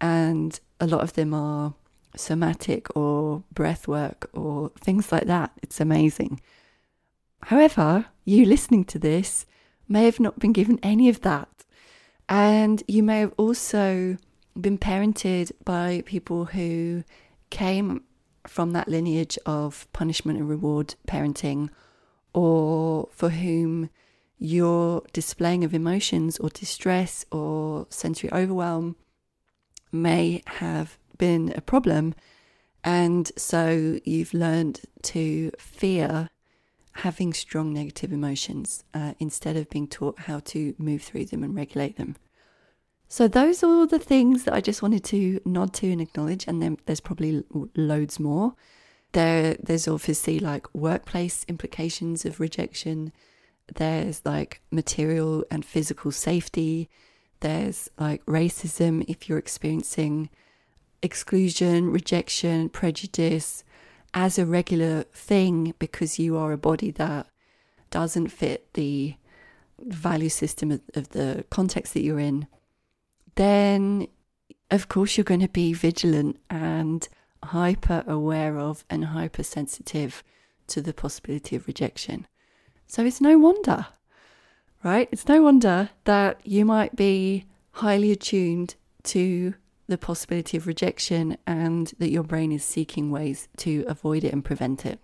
and 0.00 0.58
a 0.80 0.86
lot 0.86 1.02
of 1.02 1.14
them 1.14 1.32
are 1.34 1.74
somatic 2.16 2.94
or 2.96 3.42
breath 3.52 3.88
work 3.88 4.30
or 4.32 4.70
things 4.80 5.12
like 5.12 5.26
that. 5.26 5.52
It's 5.62 5.80
amazing. 5.80 6.40
However, 7.44 8.06
you 8.24 8.44
listening 8.44 8.84
to 8.86 8.98
this 8.98 9.46
may 9.88 10.04
have 10.04 10.20
not 10.20 10.38
been 10.38 10.52
given 10.52 10.78
any 10.82 11.08
of 11.08 11.20
that. 11.22 11.48
And 12.28 12.82
you 12.88 13.02
may 13.02 13.20
have 13.20 13.34
also 13.36 14.16
been 14.58 14.78
parented 14.78 15.52
by 15.64 16.02
people 16.06 16.46
who 16.46 17.04
came 17.50 18.04
from 18.46 18.72
that 18.72 18.88
lineage 18.88 19.38
of 19.46 19.86
punishment 19.92 20.38
and 20.38 20.48
reward 20.48 20.94
parenting, 21.06 21.70
or 22.32 23.08
for 23.12 23.30
whom 23.30 23.90
your 24.38 25.02
displaying 25.12 25.64
of 25.64 25.74
emotions 25.74 26.38
or 26.38 26.48
distress 26.50 27.24
or 27.30 27.86
sensory 27.90 28.30
overwhelm 28.32 28.96
may 29.92 30.42
have 30.46 30.98
been 31.18 31.52
a 31.56 31.60
problem. 31.60 32.14
And 32.82 33.30
so 33.36 33.98
you've 34.04 34.34
learned 34.34 34.80
to 35.02 35.50
fear 35.58 36.28
having 36.98 37.32
strong 37.32 37.72
negative 37.72 38.12
emotions 38.12 38.84
uh, 38.92 39.14
instead 39.18 39.56
of 39.56 39.68
being 39.70 39.88
taught 39.88 40.20
how 40.20 40.38
to 40.38 40.74
move 40.78 41.02
through 41.02 41.24
them 41.24 41.42
and 41.42 41.54
regulate 41.54 41.96
them. 41.96 42.16
So 43.08 43.28
those 43.28 43.62
are 43.62 43.66
all 43.66 43.86
the 43.86 43.98
things 43.98 44.44
that 44.44 44.54
I 44.54 44.60
just 44.60 44.82
wanted 44.82 45.04
to 45.04 45.40
nod 45.44 45.72
to 45.74 45.90
and 45.90 46.00
acknowledge. 46.00 46.46
And 46.46 46.62
then 46.62 46.78
there's 46.86 47.00
probably 47.00 47.44
loads 47.74 48.20
more. 48.20 48.54
there 49.14 49.56
there's 49.62 49.88
obviously 49.88 50.38
like 50.38 50.66
workplace 50.74 51.44
implications 51.48 52.26
of 52.26 52.40
rejection 52.40 53.12
there's 53.76 54.20
like 54.26 54.60
material 54.70 55.44
and 55.50 55.64
physical 55.64 56.12
safety 56.12 56.90
there's 57.40 57.88
like 57.98 58.24
racism 58.26 59.04
if 59.08 59.28
you're 59.28 59.38
experiencing 59.38 60.28
exclusion 61.04 61.90
rejection 61.90 62.68
prejudice 62.68 63.62
as 64.12 64.38
a 64.38 64.46
regular 64.46 65.02
thing 65.12 65.74
because 65.78 66.18
you 66.18 66.36
are 66.36 66.52
a 66.52 66.58
body 66.58 66.90
that 66.90 67.26
doesn't 67.90 68.28
fit 68.28 68.72
the 68.74 69.14
value 69.78 70.28
system 70.28 70.70
of, 70.70 71.08
the 71.10 71.44
context 71.50 71.94
that 71.94 72.02
you're 72.02 72.20
in 72.20 72.46
then 73.34 74.06
of 74.70 74.88
course 74.88 75.16
you're 75.16 75.24
going 75.24 75.40
to 75.40 75.48
be 75.48 75.72
vigilant 75.72 76.38
and 76.48 77.08
hyper 77.44 78.02
aware 78.06 78.58
of 78.58 78.84
and 78.88 79.06
hypersensitive 79.06 80.22
to 80.66 80.80
the 80.80 80.94
possibility 80.94 81.56
of 81.56 81.66
rejection. 81.66 82.26
So 82.86 83.04
it's 83.04 83.20
no 83.20 83.38
wonder, 83.38 83.86
right? 84.82 85.08
It's 85.12 85.28
no 85.28 85.42
wonder 85.42 85.90
that 86.04 86.40
you 86.44 86.64
might 86.64 86.96
be 86.96 87.44
highly 87.72 88.10
attuned 88.10 88.76
to 89.04 89.54
the 89.86 89.98
possibility 89.98 90.56
of 90.56 90.66
rejection 90.66 91.36
and 91.46 91.92
that 91.98 92.10
your 92.10 92.22
brain 92.22 92.52
is 92.52 92.64
seeking 92.64 93.10
ways 93.10 93.48
to 93.58 93.84
avoid 93.86 94.24
it 94.24 94.32
and 94.32 94.44
prevent 94.44 94.86
it. 94.86 94.98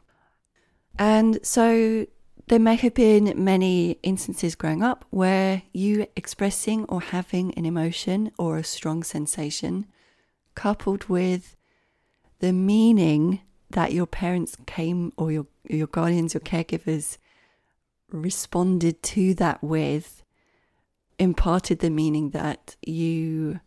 And 0.98 1.38
so 1.42 2.06
there 2.48 2.58
may 2.58 2.76
have 2.76 2.94
been 2.94 3.32
many 3.36 3.92
instances 4.02 4.54
growing 4.54 4.82
up 4.82 5.04
where 5.10 5.62
you 5.72 6.06
expressing 6.16 6.84
or 6.86 7.00
having 7.00 7.54
an 7.54 7.64
emotion 7.64 8.32
or 8.38 8.56
a 8.56 8.64
strong 8.64 9.02
sensation 9.02 9.86
coupled 10.54 11.04
with 11.04 11.56
the 12.40 12.52
meaning 12.52 13.40
that 13.70 13.92
your 13.92 14.06
parents 14.06 14.56
came 14.66 15.12
or 15.16 15.30
your 15.30 15.46
your 15.68 15.86
guardians, 15.86 16.34
your 16.34 16.40
caregivers 16.40 17.18
responded 18.10 19.02
to 19.02 19.34
that 19.34 19.62
with 19.62 20.24
imparted 21.18 21.78
the 21.78 21.90
meaning 21.90 22.30
that 22.30 22.74
you 22.82 23.60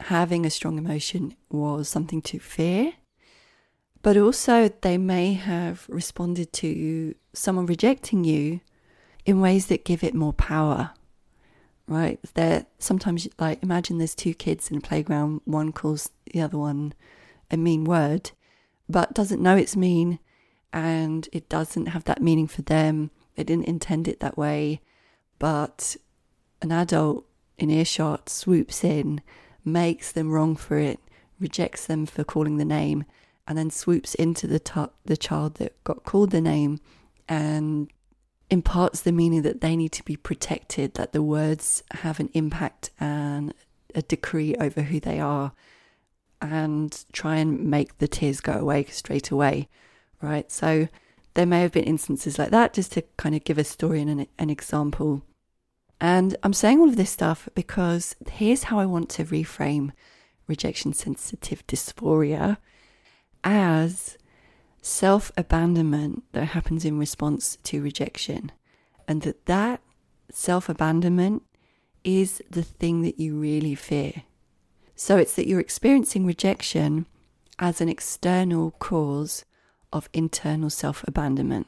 having 0.00 0.46
a 0.46 0.50
strong 0.50 0.78
emotion 0.78 1.34
was 1.50 1.88
something 1.88 2.22
to 2.22 2.38
fear. 2.38 2.94
But 4.02 4.16
also, 4.16 4.68
they 4.80 4.96
may 4.96 5.34
have 5.34 5.86
responded 5.88 6.52
to 6.54 7.14
someone 7.32 7.66
rejecting 7.66 8.24
you 8.24 8.60
in 9.26 9.40
ways 9.40 9.66
that 9.66 9.84
give 9.84 10.04
it 10.04 10.14
more 10.14 10.32
power, 10.32 10.92
right? 11.86 12.20
There 12.34 12.66
sometimes, 12.78 13.28
like, 13.38 13.62
imagine 13.62 13.98
there's 13.98 14.14
two 14.14 14.34
kids 14.34 14.70
in 14.70 14.78
a 14.78 14.80
playground, 14.80 15.40
one 15.44 15.72
calls 15.72 16.10
the 16.32 16.40
other 16.40 16.58
one 16.58 16.94
a 17.50 17.56
mean 17.56 17.84
word, 17.84 18.30
but 18.88 19.14
doesn't 19.14 19.42
know 19.42 19.56
it's 19.56 19.76
mean 19.76 20.18
and 20.72 21.28
it 21.32 21.48
doesn't 21.48 21.86
have 21.86 22.04
that 22.04 22.22
meaning 22.22 22.46
for 22.46 22.62
them. 22.62 23.10
They 23.34 23.44
didn't 23.44 23.68
intend 23.68 24.06
it 24.06 24.20
that 24.20 24.38
way, 24.38 24.80
but 25.38 25.96
an 26.62 26.72
adult 26.72 27.26
in 27.58 27.70
earshot 27.70 28.28
swoops 28.28 28.84
in, 28.84 29.20
makes 29.64 30.12
them 30.12 30.30
wrong 30.30 30.56
for 30.56 30.78
it, 30.78 31.00
rejects 31.40 31.86
them 31.86 32.06
for 32.06 32.24
calling 32.24 32.56
the 32.56 32.64
name, 32.64 33.04
and 33.46 33.56
then 33.56 33.70
swoops 33.70 34.14
into 34.14 34.46
the 34.46 34.58
t- 34.58 34.94
the 35.04 35.16
child 35.16 35.54
that 35.54 35.82
got 35.84 36.04
called 36.04 36.30
the 36.30 36.40
name 36.40 36.80
and 37.28 37.90
imparts 38.50 39.00
the 39.02 39.12
meaning 39.12 39.42
that 39.42 39.60
they 39.60 39.76
need 39.76 39.92
to 39.92 40.04
be 40.04 40.16
protected, 40.16 40.94
that 40.94 41.12
the 41.12 41.22
words 41.22 41.82
have 41.92 42.18
an 42.20 42.30
impact 42.34 42.90
and 42.98 43.52
a 43.94 44.02
decree 44.02 44.54
over 44.56 44.82
who 44.82 45.00
they 45.00 45.20
are, 45.20 45.52
and 46.40 47.04
try 47.12 47.36
and 47.36 47.64
make 47.64 47.98
the 47.98 48.08
tears 48.08 48.40
go 48.40 48.52
away 48.52 48.84
straight 48.84 49.30
away, 49.30 49.68
right? 50.22 50.50
So 50.50 50.88
there 51.34 51.46
may 51.46 51.60
have 51.60 51.72
been 51.72 51.84
instances 51.84 52.38
like 52.38 52.50
that, 52.50 52.72
just 52.72 52.92
to 52.92 53.02
kind 53.16 53.34
of 53.34 53.44
give 53.44 53.58
a 53.58 53.64
story 53.64 54.00
and 54.00 54.10
an, 54.10 54.26
an 54.38 54.50
example. 54.50 55.22
And 56.00 56.36
I'm 56.42 56.52
saying 56.52 56.78
all 56.78 56.88
of 56.88 56.96
this 56.96 57.10
stuff 57.10 57.48
because 57.54 58.14
here's 58.30 58.64
how 58.64 58.78
I 58.78 58.86
want 58.86 59.08
to 59.10 59.24
reframe 59.24 59.92
rejection 60.46 60.92
sensitive 60.92 61.66
dysphoria 61.66 62.58
as 63.44 64.16
self 64.80 65.32
abandonment 65.36 66.24
that 66.32 66.46
happens 66.46 66.84
in 66.84 66.98
response 66.98 67.58
to 67.64 67.82
rejection, 67.82 68.52
and 69.06 69.22
that 69.22 69.46
that 69.46 69.82
self 70.30 70.68
abandonment 70.68 71.42
is 72.04 72.42
the 72.50 72.62
thing 72.62 73.02
that 73.02 73.18
you 73.18 73.38
really 73.38 73.74
fear. 73.74 74.22
So 74.94 75.16
it's 75.16 75.34
that 75.34 75.46
you're 75.46 75.60
experiencing 75.60 76.26
rejection 76.26 77.06
as 77.58 77.80
an 77.80 77.88
external 77.88 78.72
cause 78.72 79.44
of 79.92 80.08
internal 80.12 80.70
self 80.70 81.04
abandonment. 81.06 81.66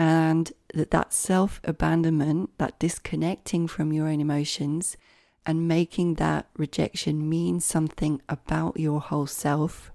And 0.00 0.50
that 0.72 0.92
that 0.92 1.12
self 1.12 1.60
abandonment, 1.62 2.56
that 2.56 2.78
disconnecting 2.78 3.66
from 3.68 3.92
your 3.92 4.08
own 4.08 4.18
emotions 4.18 4.96
and 5.44 5.68
making 5.68 6.14
that 6.14 6.48
rejection 6.56 7.28
mean 7.28 7.60
something 7.60 8.22
about 8.26 8.80
your 8.80 9.02
whole 9.02 9.26
self 9.26 9.92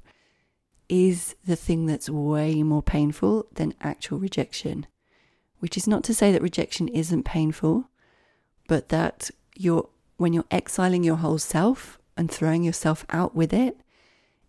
is 0.88 1.36
the 1.48 1.56
thing 1.56 1.88
that's 1.88 2.08
way 2.08 2.62
more 2.62 2.84
painful 2.84 3.48
than 3.56 3.74
actual 3.82 4.20
rejection. 4.20 4.86
Which 5.58 5.76
is 5.76 5.88
not 5.88 6.04
to 6.04 6.14
say 6.14 6.32
that 6.32 6.44
rejection 6.44 6.88
isn't 6.90 7.24
painful, 7.24 7.90
but 8.68 8.90
that 8.90 9.32
you're 9.56 9.90
when 10.18 10.34
you're 10.34 10.46
exiling 10.52 11.04
your 11.04 11.16
whole 11.16 11.40
self 11.40 11.98
and 12.16 12.30
throwing 12.30 12.62
yourself 12.62 13.08
out 13.10 13.34
with 13.34 13.52
it, 13.52 13.80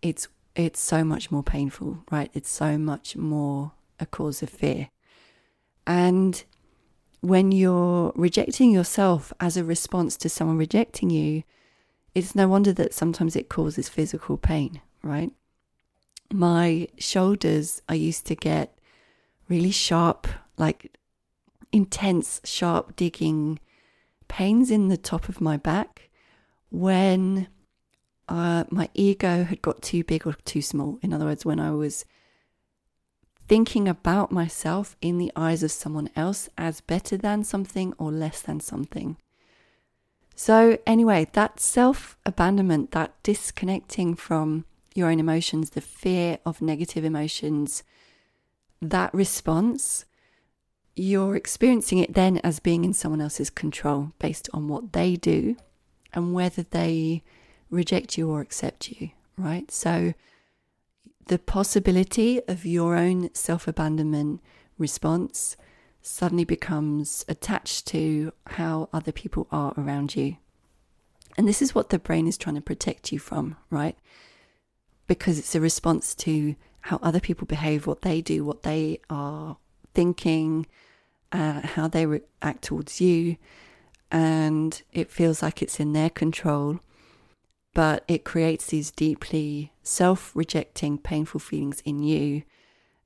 it's 0.03 0.27
it's 0.55 0.79
so 0.79 1.03
much 1.03 1.31
more 1.31 1.41
painful, 1.41 2.03
right? 2.11 2.29
It's 2.35 2.51
so 2.51 2.77
much 2.77 3.15
more 3.17 3.71
a 3.99 4.05
cause 4.05 4.43
of 4.43 4.51
fear. 4.51 4.89
And 5.87 6.43
when 7.21 7.53
you're 7.53 8.11
rejecting 8.15 8.71
yourself 8.71 9.31
as 9.39 9.55
a 9.55 9.63
response 9.63 10.17
to 10.17 10.29
someone 10.29 10.57
rejecting 10.57 11.09
you, 11.09 11.43
it's 12.13 12.35
no 12.35 12.47
wonder 12.47 12.73
that 12.73 12.93
sometimes 12.93 13.35
it 13.35 13.47
causes 13.49 13.87
physical 13.87 14.37
pain, 14.37 14.81
right? 15.01 15.31
My 16.31 16.89
shoulders, 16.97 17.81
I 17.87 17.93
used 17.93 18.25
to 18.27 18.35
get 18.35 18.77
really 19.47 19.71
sharp, 19.71 20.27
like 20.57 20.97
intense, 21.71 22.41
sharp 22.43 22.97
digging 22.97 23.59
pains 24.27 24.69
in 24.69 24.89
the 24.89 24.97
top 24.97 25.29
of 25.29 25.39
my 25.39 25.55
back 25.55 26.09
when 26.69 27.47
uh, 28.27 28.65
my 28.69 28.89
ego 28.93 29.45
had 29.45 29.61
got 29.61 29.81
too 29.81 30.03
big 30.03 30.27
or 30.27 30.33
too 30.43 30.61
small. 30.61 30.99
In 31.01 31.13
other 31.13 31.25
words, 31.25 31.45
when 31.45 31.61
I 31.61 31.71
was 31.71 32.03
thinking 33.47 33.87
about 33.87 34.31
myself 34.31 34.95
in 35.01 35.17
the 35.17 35.31
eyes 35.35 35.63
of 35.63 35.71
someone 35.71 36.09
else 36.15 36.49
as 36.57 36.81
better 36.81 37.17
than 37.17 37.43
something 37.43 37.93
or 37.97 38.11
less 38.11 38.41
than 38.41 38.59
something. 38.59 39.17
So, 40.35 40.77
anyway, 40.85 41.27
that 41.33 41.59
self 41.59 42.17
abandonment, 42.25 42.91
that 42.91 43.15
disconnecting 43.23 44.15
from 44.15 44.65
your 44.93 45.09
own 45.09 45.19
emotions, 45.19 45.71
the 45.71 45.81
fear 45.81 46.39
of 46.45 46.61
negative 46.61 47.03
emotions, 47.03 47.83
that 48.81 49.13
response, 49.13 50.05
you're 50.95 51.35
experiencing 51.35 51.99
it 51.99 52.13
then 52.13 52.37
as 52.39 52.59
being 52.59 52.83
in 52.83 52.93
someone 52.93 53.21
else's 53.21 53.49
control 53.49 54.11
based 54.19 54.49
on 54.53 54.67
what 54.67 54.93
they 54.93 55.15
do 55.15 55.55
and 56.13 56.33
whether 56.33 56.63
they 56.63 57.23
reject 57.69 58.17
you 58.17 58.29
or 58.29 58.41
accept 58.41 58.91
you, 58.91 59.09
right? 59.37 59.69
So 59.71 60.13
the 61.27 61.39
possibility 61.39 62.41
of 62.47 62.65
your 62.65 62.95
own 62.95 63.33
self 63.33 63.67
abandonment 63.67 64.41
response 64.77 65.57
suddenly 66.01 66.45
becomes 66.45 67.25
attached 67.27 67.85
to 67.87 68.31
how 68.47 68.89
other 68.93 69.11
people 69.11 69.47
are 69.51 69.73
around 69.77 70.15
you. 70.15 70.37
And 71.37 71.47
this 71.47 71.61
is 71.61 71.75
what 71.75 71.89
the 71.89 71.99
brain 71.99 72.27
is 72.27 72.37
trying 72.37 72.55
to 72.55 72.61
protect 72.61 73.11
you 73.11 73.19
from, 73.19 73.57
right? 73.69 73.97
Because 75.07 75.37
it's 75.37 75.55
a 75.55 75.61
response 75.61 76.15
to 76.15 76.55
how 76.81 76.99
other 77.03 77.19
people 77.19 77.45
behave, 77.45 77.85
what 77.85 78.01
they 78.01 78.21
do, 78.21 78.43
what 78.43 78.63
they 78.63 78.99
are 79.09 79.57
thinking, 79.93 80.65
uh, 81.31 81.61
how 81.61 81.87
they 81.87 82.05
react 82.05 82.63
towards 82.63 83.01
you. 83.01 83.37
And 84.09 84.81
it 84.93 85.11
feels 85.11 85.41
like 85.41 85.61
it's 85.61 85.79
in 85.79 85.93
their 85.93 86.09
control 86.09 86.79
but 87.77 88.03
it 88.07 88.25
creates 88.25 88.65
these 88.65 88.89
deeply 88.89 89.71
self 89.83 90.35
rejecting, 90.35 90.97
painful 90.97 91.39
feelings 91.39 91.79
in 91.85 92.01
you. 92.01 92.41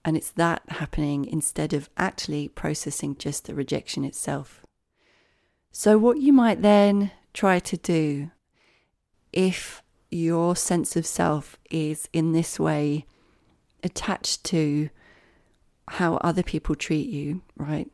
And 0.06 0.16
it's 0.16 0.32
that 0.32 0.62
happening 0.70 1.26
instead 1.26 1.74
of 1.74 1.90
actually 1.98 2.48
processing 2.48 3.18
just 3.18 3.48
the 3.48 3.54
rejection 3.54 4.06
itself. 4.06 4.66
So, 5.74 5.98
what 5.98 6.22
you 6.22 6.32
might 6.32 6.62
then 6.62 7.12
try 7.34 7.60
to 7.60 7.76
do 7.76 8.32
if 9.34 9.84
your 10.10 10.56
sense 10.56 10.96
of 10.96 11.06
self 11.06 11.60
is 11.70 12.08
in 12.14 12.32
this 12.32 12.58
way 12.58 13.06
attached 13.84 14.46
to 14.46 14.90
how 15.90 16.16
other 16.16 16.44
people 16.44 16.76
treat 16.76 17.10
you, 17.10 17.42
right, 17.58 17.92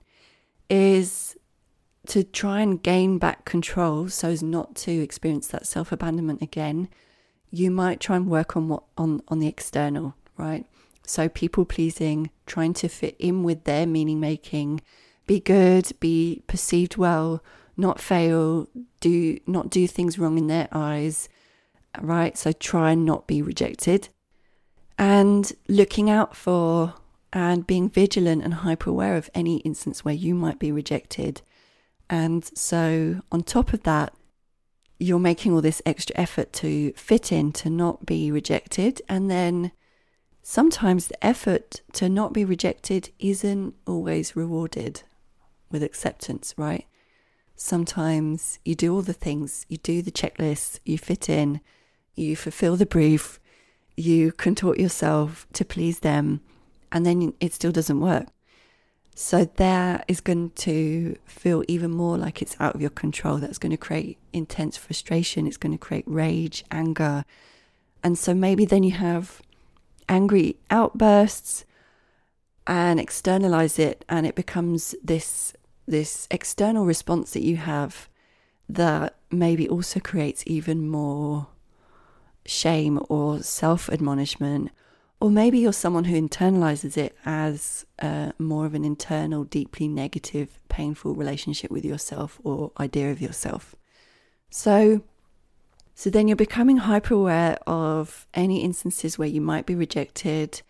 is 0.70 1.36
to 2.08 2.24
try 2.24 2.62
and 2.62 2.82
gain 2.82 3.18
back 3.18 3.46
control 3.46 4.10
so 4.10 4.30
as 4.30 4.42
not 4.42 4.76
to 4.76 4.92
experience 4.92 5.48
that 5.48 5.68
self 5.68 5.92
abandonment 5.92 6.42
again, 6.42 6.90
you 7.52 7.72
might 7.72 8.00
try 8.00 8.16
and 8.16 8.28
work 8.28 8.56
on 8.56 8.68
what 8.68 8.84
on 8.98 9.22
on 9.28 9.40
the 9.40 9.48
external, 9.48 10.16
right? 10.38 10.66
So, 11.06 11.30
people 11.30 11.64
pleasing, 11.64 12.32
trying 12.46 12.74
to 12.76 12.90
fit 12.90 13.16
in 13.18 13.44
with 13.44 13.64
their 13.64 13.86
meaning 13.86 14.20
making, 14.20 14.82
be 15.26 15.40
good, 15.40 15.92
be 16.02 16.44
perceived 16.48 16.98
well, 16.98 17.42
not 17.78 18.02
fail, 18.02 18.68
do 19.00 19.40
not 19.48 19.70
do 19.70 19.88
things 19.88 20.20
wrong 20.20 20.38
in 20.38 20.48
their 20.48 20.68
eyes, 20.74 21.30
right? 22.02 22.38
So, 22.38 22.52
try 22.52 22.92
and 22.92 23.06
not 23.06 23.26
be 23.26 23.42
rejected. 23.42 24.10
And 24.98 25.52
looking 25.70 26.10
out 26.10 26.36
for 26.36 26.96
and 27.32 27.68
being 27.68 27.90
vigilant 27.90 28.44
and 28.44 28.54
hyper 28.56 28.90
aware 28.90 29.16
of 29.16 29.30
any 29.34 29.58
instance 29.58 30.04
where 30.04 30.14
you 30.14 30.34
might 30.34 30.60
be 30.60 30.72
rejected. 30.72 31.42
And 32.10 32.46
so, 32.58 33.22
on 33.32 33.44
top 33.44 33.74
of 33.74 33.84
that, 33.84 34.14
you're 35.00 35.20
making 35.20 35.54
all 35.54 35.62
this 35.62 35.82
extra 35.86 36.18
effort 36.18 36.54
to 36.54 36.92
fit 36.94 37.32
in, 37.32 37.52
to 37.54 37.70
not 37.70 38.06
be 38.06 38.32
rejected. 38.32 39.02
And 39.08 39.30
then 39.30 39.72
sometimes 40.42 41.08
the 41.08 41.26
effort 41.26 41.82
to 41.94 42.10
not 42.10 42.34
be 42.34 42.46
rejected 42.46 43.12
isn't 43.20 43.76
always 43.86 44.36
rewarded 44.36 45.04
with 45.70 45.84
acceptance, 45.84 46.54
right? 46.58 46.86
Sometimes 47.56 48.60
you 48.64 48.76
do 48.76 48.94
all 48.94 49.02
the 49.02 49.14
things, 49.14 49.66
you 49.68 49.78
do 49.78 50.02
the 50.02 50.12
checklists, 50.12 50.80
you 50.86 50.98
fit 50.98 51.28
in, 51.28 51.60
you 52.16 52.36
fulfill 52.36 52.76
the 52.76 52.86
brief, 52.86 53.40
you 53.96 54.32
contort 54.32 54.80
yourself 54.80 55.48
to 55.54 55.66
please 55.66 56.00
them, 56.00 56.42
and 56.92 57.06
then 57.06 57.34
it 57.40 57.54
still 57.54 57.72
doesn't 57.72 58.00
work. 58.00 58.28
So 59.20 59.46
that 59.46 60.06
is 60.08 60.22
going 60.22 60.52
to 60.58 61.18
feel 61.26 61.64
even 61.68 61.90
more 61.90 62.20
like 62.20 62.40
it's 62.40 62.56
out 62.60 62.76
of 62.76 62.82
your 62.82 62.92
control. 62.92 63.38
That's 63.38 63.58
going 63.58 63.72
to 63.72 63.76
create 63.76 64.20
intense 64.32 64.78
frustration. 64.78 65.48
It's 65.48 65.58
going 65.58 65.72
to 65.72 65.80
create 65.80 66.04
rage, 66.06 66.64
anger. 66.70 67.26
And 68.04 68.16
so 68.16 68.36
maybe 68.36 68.64
then 68.64 68.84
you 68.84 68.92
have 68.92 69.42
angry 70.08 70.58
outbursts 70.70 71.66
and 72.68 73.00
externalize 73.00 73.80
it 73.80 74.06
and 74.08 74.28
it 74.28 74.36
becomes 74.36 74.94
this 75.04 75.52
this 75.88 76.28
external 76.30 76.86
response 76.86 77.32
that 77.34 77.44
you 77.44 77.58
have 77.58 78.08
that 78.70 79.16
maybe 79.32 79.68
also 79.68 80.00
creates 80.00 80.44
even 80.46 80.88
more 80.88 81.48
shame 82.46 83.00
or 83.10 83.42
self 83.42 83.90
admonishment 83.90 84.70
or 85.20 85.32
maybe 85.32 85.58
you're 85.58 85.74
someone 85.74 86.04
who 86.06 86.20
internalizes 86.20 86.96
it 86.96 87.16
as 87.26 87.86
uh, 88.00 88.32
more 88.38 88.66
of 88.66 88.76
an 88.76 88.86
internal, 88.86 89.44
deeply 89.44 89.88
negative, 89.88 90.60
painful 90.70 91.16
relationship 91.16 91.72
with 91.72 91.84
yourself 91.84 92.40
or 92.44 92.72
idea 92.80 93.12
of 93.12 93.20
yourself. 93.20 93.76
So, 94.52 95.02
so 95.96 96.10
then 96.12 96.28
you're 96.28 96.38
becoming 96.38 96.78
hyper 96.78 97.16
aware 97.16 97.58
of 97.66 98.28
any 98.36 98.64
instances 98.64 99.18
where 99.18 99.28
you 99.28 99.42
might 99.42 99.66
be 99.66 99.74
rejected. 99.74 100.62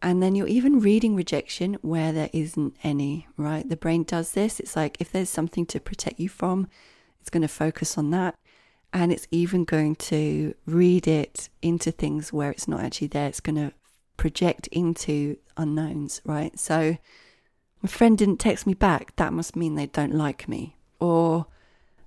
And 0.00 0.22
then 0.22 0.36
you're 0.36 0.46
even 0.46 0.80
reading 0.80 1.16
rejection 1.16 1.76
where 1.82 2.12
there 2.12 2.30
isn't 2.32 2.76
any, 2.84 3.26
right? 3.36 3.68
The 3.68 3.76
brain 3.76 4.04
does 4.04 4.32
this. 4.32 4.60
It's 4.60 4.76
like 4.76 4.96
if 5.00 5.10
there's 5.10 5.28
something 5.28 5.66
to 5.66 5.80
protect 5.80 6.20
you 6.20 6.28
from, 6.28 6.68
it's 7.20 7.28
going 7.28 7.42
to 7.42 7.48
focus 7.48 7.98
on 7.98 8.10
that 8.12 8.36
and 8.92 9.12
it's 9.12 9.26
even 9.30 9.64
going 9.64 9.94
to 9.94 10.54
read 10.66 11.06
it 11.06 11.48
into 11.62 11.90
things 11.90 12.32
where 12.32 12.50
it's 12.50 12.66
not 12.66 12.80
actually 12.80 13.06
there. 13.08 13.28
It's 13.28 13.40
going 13.40 13.56
to 13.56 13.72
project 14.20 14.66
into 14.66 15.34
unknowns, 15.56 16.20
right? 16.26 16.60
So, 16.60 16.98
my 17.80 17.88
friend 17.88 18.18
didn't 18.18 18.36
text 18.36 18.66
me 18.66 18.74
back, 18.74 19.16
that 19.16 19.32
must 19.32 19.56
mean 19.56 19.76
they 19.76 19.86
don't 19.86 20.14
like 20.14 20.46
me. 20.46 20.76
Or 21.00 21.46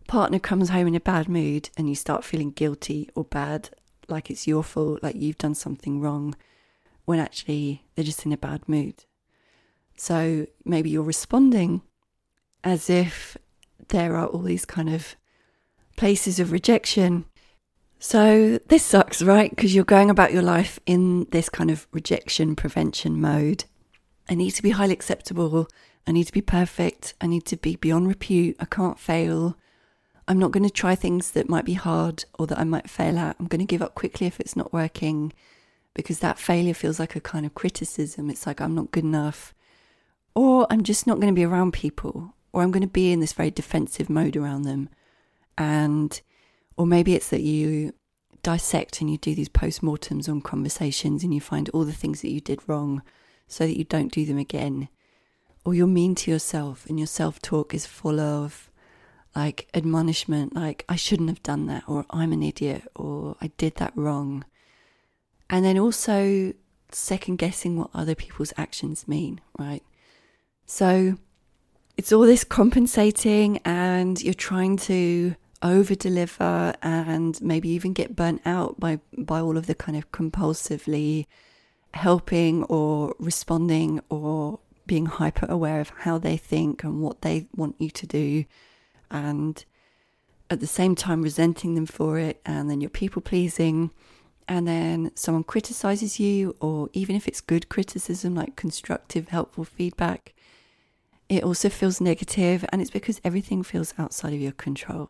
partner 0.08 0.38
comes 0.38 0.70
home 0.70 0.86
in 0.86 0.94
a 0.94 1.00
bad 1.00 1.28
mood 1.28 1.72
and 1.76 1.90
you 1.90 1.96
start 1.96 2.24
feeling 2.24 2.52
guilty 2.52 3.10
or 3.16 3.24
bad, 3.24 3.72
like 4.08 4.30
it's 4.30 4.46
your 4.46 4.62
fault, 4.62 5.02
like 5.02 5.16
you've 5.16 5.40
done 5.40 5.56
something 5.56 6.00
wrong, 6.02 6.36
when 7.06 7.18
actually 7.18 7.84
they're 7.96 8.06
just 8.06 8.28
in 8.28 8.32
a 8.32 8.38
bad 8.38 8.70
mood. 8.70 9.06
So 9.98 10.46
maybe 10.64 10.92
you're 10.92 11.02
responding 11.02 11.82
as 12.64 12.92
if 12.92 13.36
there 13.88 14.16
are 14.16 14.28
all 14.28 14.44
these 14.44 14.66
kind 14.66 14.94
of 14.94 15.16
places 15.98 16.40
of 16.40 16.52
rejection 16.52 17.26
so 18.04 18.60
this 18.68 18.84
sucks, 18.84 19.22
right? 19.22 19.50
Because 19.50 19.74
you're 19.74 19.86
going 19.86 20.10
about 20.10 20.34
your 20.34 20.42
life 20.42 20.78
in 20.86 21.26
this 21.32 21.48
kind 21.48 21.72
of 21.72 21.88
rejection 21.94 22.54
prevention 22.54 23.22
mode. 23.22 23.64
I 24.30 24.36
need 24.36 24.52
to 24.52 24.62
be 24.62 24.72
highly 24.72 24.92
acceptable. 24.92 25.70
I 26.06 26.12
need 26.12 26.26
to 26.26 26.34
be 26.34 26.42
perfect. 26.42 27.14
I 27.22 27.28
need 27.28 27.46
to 27.46 27.56
be 27.56 27.78
beyond 27.78 28.10
repute. 28.10 28.58
I 28.60 28.66
can't 28.66 29.00
fail. 29.00 29.58
I'm 30.28 30.38
not 30.38 30.52
going 30.52 30.66
to 30.66 30.70
try 30.70 30.96
things 30.96 31.32
that 31.32 31.48
might 31.48 31.64
be 31.64 31.76
hard 31.76 32.26
or 32.38 32.46
that 32.48 32.60
I 32.60 32.66
might 32.66 32.90
fail 32.90 33.18
at. 33.18 33.38
I'm 33.40 33.48
going 33.48 33.60
to 33.60 33.66
give 33.66 33.82
up 33.82 33.96
quickly 33.96 34.28
if 34.28 34.38
it's 34.38 34.58
not 34.58 34.74
working 34.74 35.32
because 35.94 36.20
that 36.20 36.38
failure 36.38 36.74
feels 36.74 37.00
like 37.00 37.16
a 37.16 37.22
kind 37.22 37.46
of 37.46 37.56
criticism. 37.56 38.30
It's 38.30 38.46
like 38.46 38.60
I'm 38.60 38.76
not 38.76 38.92
good 38.92 39.06
enough. 39.06 39.54
Or 40.36 40.68
I'm 40.70 40.84
just 40.84 41.08
not 41.08 41.22
going 41.22 41.34
to 41.34 41.40
be 41.40 41.46
around 41.46 41.72
people. 41.72 42.34
Or 42.52 42.64
I'm 42.64 42.72
going 42.72 42.82
to 42.82 42.88
be 42.88 43.14
in 43.14 43.22
this 43.22 43.32
very 43.32 43.50
defensive 43.50 44.10
mode 44.10 44.36
around 44.36 44.64
them. 44.64 44.90
And 45.58 46.20
or 46.78 46.86
maybe 46.86 47.16
it's 47.16 47.30
that 47.30 47.42
you 47.42 47.94
dissect 48.42 49.00
and 49.00 49.10
you 49.10 49.18
do 49.18 49.34
these 49.34 49.50
post-mortems 49.50 50.28
on 50.28 50.42
conversations 50.42 51.24
and 51.24 51.34
you 51.34 51.40
find 51.40 51.70
all 51.70 51.86
the 51.86 51.94
things 51.94 52.22
that 52.22 52.32
you 52.32 52.42
did 52.42 52.60
wrong 52.68 53.02
so 53.48 53.66
that 53.66 53.78
you 53.78 53.84
don't 53.84 54.12
do 54.12 54.26
them 54.26 54.38
again. 54.38 54.90
Or 55.66 55.74
you're 55.74 55.88
mean 55.88 56.14
to 56.16 56.32
yourself 56.32 56.86
and 56.88 57.00
your 57.00 57.08
self-talk 57.08 57.74
is 57.74 57.86
full 57.86 58.20
of 58.20 58.70
like 59.36 59.68
admonishment, 59.74 60.54
like 60.54 60.86
I 60.88 60.96
shouldn't 60.96 61.30
have 61.30 61.42
done 61.42 61.66
that, 61.68 61.84
or 61.88 62.06
I'm 62.10 62.32
an 62.34 62.44
idiot, 62.44 62.84
or 62.96 63.36
I 63.42 63.48
did 63.58 63.76
that 63.76 63.94
wrong. 63.96 64.46
And 65.50 65.66
then 65.66 65.80
also 65.80 66.54
second 66.92 67.38
guessing 67.38 67.78
what 67.78 67.90
other 67.94 68.14
people's 68.14 68.54
actions 68.58 69.08
mean, 69.08 69.42
right? 69.58 69.84
So 70.66 71.18
it's 71.98 72.12
all 72.12 72.22
this 72.22 72.44
compensating, 72.44 73.60
and 73.66 74.22
you're 74.22 74.34
trying 74.34 74.78
to 74.78 75.36
over 75.64 75.96
deliver 75.96 76.74
and 76.82 77.42
maybe 77.42 77.70
even 77.70 77.94
get 77.94 78.16
burnt 78.16 78.42
out 78.46 78.80
by 78.80 79.00
by 79.18 79.40
all 79.40 79.58
of 79.58 79.66
the 79.66 79.74
kind 79.74 79.98
of 79.98 80.12
compulsively 80.12 81.26
helping 81.94 82.64
or 82.66 83.16
responding 83.18 84.02
or 84.10 84.60
being 84.86 85.06
hyper 85.06 85.46
aware 85.50 85.80
of 85.80 85.90
how 86.00 86.18
they 86.18 86.36
think 86.36 86.84
and 86.84 87.02
what 87.02 87.22
they 87.22 87.48
want 87.56 87.76
you 87.80 87.90
to 87.90 88.06
do 88.06 88.44
and 89.10 89.64
at 90.50 90.60
the 90.60 90.68
same 90.68 90.96
time 90.96 91.22
resenting 91.22 91.76
them 91.76 91.86
for 91.86 92.20
it 92.20 92.42
and 92.46 92.70
then 92.70 92.82
you're 92.82 92.90
people 92.90 93.22
pleasing 93.22 93.90
and 94.48 94.68
then 94.68 95.10
someone 95.16 95.44
criticizes 95.44 96.20
you 96.20 96.56
or 96.60 96.90
even 96.92 97.16
if 97.16 97.28
it's 97.28 97.40
good 97.40 97.70
criticism 97.70 98.36
like 98.36 98.58
constructive 98.58 99.30
helpful 99.30 99.64
feedback 99.64 100.34
it 101.30 101.44
also 101.44 101.70
feels 101.70 102.02
negative 102.02 102.66
and 102.70 102.82
it's 102.82 102.92
because 102.92 103.22
everything 103.24 103.64
feels 103.64 103.94
outside 103.98 104.34
of 104.34 104.42
your 104.42 104.52
control 104.52 105.10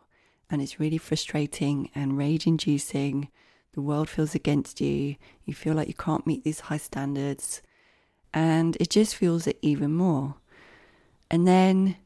and 0.49 0.61
it's 0.61 0.79
really 0.79 0.97
frustrating 0.97 1.89
and 1.95 2.17
rage 2.17 2.45
inducing. 2.45 3.29
The 3.73 3.81
world 3.81 4.09
feels 4.09 4.35
against 4.35 4.81
you. 4.81 5.15
You 5.45 5.53
feel 5.53 5.73
like 5.73 5.87
you 5.87 5.93
can't 5.93 6.27
meet 6.27 6.43
these 6.43 6.61
high 6.61 6.77
standards. 6.77 7.61
And 8.33 8.77
it 8.79 8.89
just 8.89 9.15
fuels 9.15 9.47
it 9.47 9.57
even 9.61 9.93
more. 9.93 10.35
And 11.31 11.47
then 11.47 11.97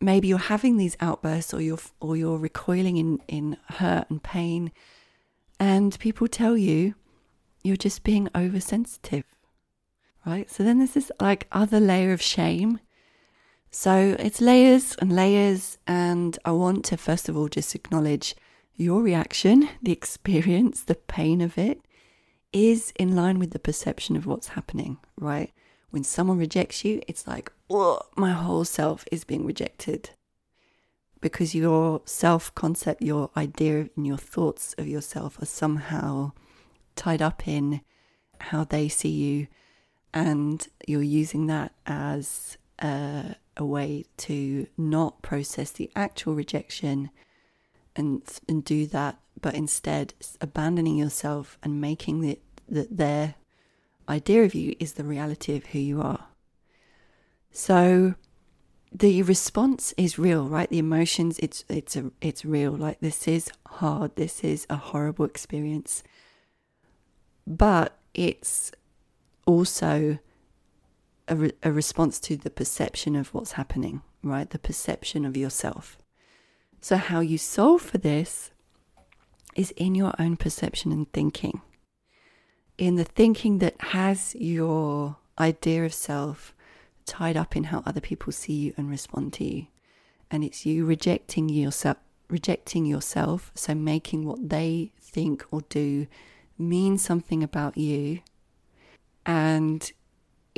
maybe 0.00 0.28
you're 0.28 0.38
having 0.38 0.76
these 0.76 0.96
outbursts 1.00 1.52
or 1.52 1.60
you're 1.60 1.78
or 2.00 2.16
you're 2.16 2.38
recoiling 2.38 2.96
in, 2.96 3.20
in 3.28 3.56
hurt 3.70 4.08
and 4.10 4.22
pain. 4.22 4.72
And 5.58 5.98
people 5.98 6.28
tell 6.28 6.56
you 6.56 6.94
you're 7.62 7.76
just 7.76 8.04
being 8.04 8.28
oversensitive. 8.34 9.24
Right? 10.26 10.50
So 10.50 10.62
then 10.62 10.78
there's 10.78 10.92
this 10.92 11.10
like 11.20 11.46
other 11.52 11.80
layer 11.80 12.12
of 12.12 12.20
shame 12.20 12.80
so 13.70 14.16
it's 14.18 14.40
layers 14.40 14.96
and 14.96 15.14
layers, 15.14 15.78
and 15.86 16.38
I 16.44 16.52
want 16.52 16.84
to 16.86 16.96
first 16.96 17.28
of 17.28 17.36
all 17.36 17.48
just 17.48 17.74
acknowledge 17.74 18.34
your 18.76 19.02
reaction, 19.02 19.68
the 19.82 19.92
experience, 19.92 20.82
the 20.82 20.94
pain 20.94 21.40
of 21.40 21.58
it 21.58 21.80
is 22.52 22.92
in 22.98 23.14
line 23.14 23.38
with 23.38 23.50
the 23.50 23.58
perception 23.58 24.16
of 24.16 24.24
what's 24.24 24.48
happening, 24.48 24.96
right? 25.18 25.52
When 25.90 26.04
someone 26.04 26.38
rejects 26.38 26.84
you, 26.84 27.02
it's 27.06 27.26
like, 27.26 27.52
oh, 27.68 28.00
my 28.16 28.32
whole 28.32 28.64
self 28.64 29.04
is 29.12 29.24
being 29.24 29.44
rejected. 29.44 30.10
Because 31.20 31.54
your 31.54 32.02
self 32.04 32.54
concept, 32.54 33.02
your 33.02 33.30
idea, 33.36 33.88
and 33.96 34.06
your 34.06 34.16
thoughts 34.16 34.74
of 34.78 34.86
yourself 34.86 35.40
are 35.42 35.46
somehow 35.46 36.32
tied 36.94 37.20
up 37.20 37.46
in 37.46 37.80
how 38.40 38.64
they 38.64 38.88
see 38.88 39.08
you, 39.08 39.48
and 40.14 40.68
you're 40.86 41.02
using 41.02 41.48
that 41.48 41.72
as 41.86 42.56
a 42.78 43.34
a 43.58 43.64
way 43.64 44.04
to 44.16 44.66
not 44.78 45.20
process 45.20 45.70
the 45.70 45.90
actual 45.94 46.34
rejection 46.34 47.10
and 47.96 48.22
and 48.48 48.64
do 48.64 48.86
that, 48.86 49.18
but 49.40 49.54
instead 49.54 50.14
abandoning 50.40 50.96
yourself 50.96 51.58
and 51.62 51.80
making 51.80 52.24
it 52.24 52.40
that 52.68 52.96
their 52.96 53.34
idea 54.08 54.44
of 54.44 54.54
you 54.54 54.74
is 54.78 54.92
the 54.94 55.04
reality 55.04 55.56
of 55.56 55.66
who 55.66 55.78
you 55.78 56.00
are. 56.00 56.26
So 57.50 58.14
the 58.92 59.22
response 59.22 59.92
is 59.96 60.18
real, 60.18 60.48
right? 60.48 60.68
The 60.70 60.78
emotions, 60.78 61.38
it's 61.40 61.64
it's 61.68 61.96
a 61.96 62.10
it's 62.20 62.44
real. 62.44 62.72
Like 62.72 63.00
this 63.00 63.26
is 63.26 63.50
hard. 63.66 64.16
This 64.16 64.44
is 64.44 64.66
a 64.70 64.76
horrible 64.76 65.24
experience. 65.24 66.02
But 67.46 67.96
it's 68.14 68.72
also 69.46 70.18
a, 71.28 71.36
re- 71.36 71.52
a 71.62 71.72
response 71.72 72.18
to 72.20 72.36
the 72.36 72.50
perception 72.50 73.14
of 73.14 73.32
what's 73.34 73.52
happening, 73.52 74.02
right? 74.22 74.48
The 74.48 74.58
perception 74.58 75.24
of 75.24 75.36
yourself. 75.36 75.98
So, 76.80 76.96
how 76.96 77.20
you 77.20 77.38
solve 77.38 77.82
for 77.82 77.98
this 77.98 78.50
is 79.56 79.72
in 79.72 79.94
your 79.94 80.14
own 80.18 80.36
perception 80.36 80.92
and 80.92 81.12
thinking, 81.12 81.60
in 82.76 82.96
the 82.96 83.04
thinking 83.04 83.58
that 83.58 83.80
has 83.80 84.34
your 84.36 85.16
idea 85.38 85.84
of 85.84 85.94
self 85.94 86.54
tied 87.04 87.36
up 87.36 87.56
in 87.56 87.64
how 87.64 87.82
other 87.84 88.00
people 88.00 88.32
see 88.32 88.52
you 88.52 88.74
and 88.76 88.90
respond 88.90 89.32
to 89.32 89.44
you. 89.44 89.66
And 90.30 90.44
it's 90.44 90.66
you 90.66 90.84
rejecting 90.84 91.48
yourself, 91.48 91.96
rejecting 92.28 92.84
yourself, 92.84 93.50
so 93.54 93.74
making 93.74 94.24
what 94.24 94.48
they 94.48 94.92
think 95.00 95.44
or 95.50 95.62
do 95.68 96.06
mean 96.58 96.98
something 96.98 97.42
about 97.42 97.76
you. 97.76 98.20
And 99.24 99.90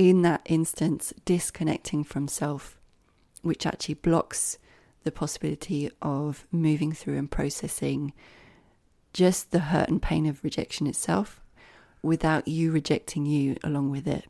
in 0.00 0.22
that 0.22 0.40
instance, 0.46 1.12
disconnecting 1.26 2.02
from 2.02 2.26
self, 2.26 2.78
which 3.42 3.66
actually 3.66 3.92
blocks 3.92 4.56
the 5.04 5.12
possibility 5.12 5.90
of 6.00 6.46
moving 6.50 6.90
through 6.90 7.18
and 7.18 7.30
processing 7.30 8.14
just 9.12 9.50
the 9.50 9.58
hurt 9.58 9.90
and 9.90 10.00
pain 10.00 10.24
of 10.24 10.42
rejection 10.42 10.86
itself 10.86 11.42
without 12.02 12.48
you 12.48 12.72
rejecting 12.72 13.26
you 13.26 13.58
along 13.62 13.90
with 13.90 14.08
it, 14.08 14.24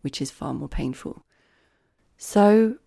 which 0.00 0.20
is 0.20 0.32
far 0.32 0.52
more 0.52 0.68
painful. 0.68 1.22
So, 2.18 2.78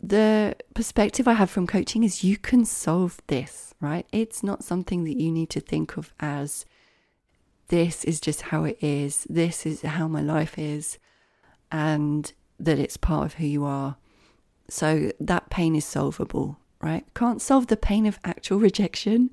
the 0.00 0.56
perspective 0.74 1.28
I 1.28 1.34
have 1.34 1.50
from 1.50 1.68
coaching 1.68 2.02
is 2.02 2.24
you 2.24 2.36
can 2.36 2.64
solve 2.64 3.22
this, 3.28 3.74
right? 3.80 4.08
It's 4.10 4.42
not 4.42 4.64
something 4.64 5.04
that 5.04 5.20
you 5.20 5.30
need 5.30 5.50
to 5.50 5.60
think 5.60 5.96
of 5.96 6.12
as 6.18 6.66
this 7.68 8.02
is 8.02 8.20
just 8.20 8.42
how 8.42 8.64
it 8.64 8.76
is, 8.80 9.24
this 9.30 9.64
is 9.64 9.82
how 9.82 10.08
my 10.08 10.20
life 10.20 10.58
is, 10.58 10.98
and 11.74 12.32
that 12.60 12.78
it's 12.78 12.96
part 12.96 13.26
of 13.26 13.34
who 13.34 13.46
you 13.46 13.64
are. 13.64 13.96
So 14.70 15.10
that 15.18 15.50
pain 15.50 15.74
is 15.74 15.84
solvable, 15.84 16.56
right? 16.80 17.04
Can't 17.14 17.42
solve 17.42 17.66
the 17.66 17.76
pain 17.76 18.06
of 18.06 18.20
actual 18.24 18.58
rejection, 18.68 19.30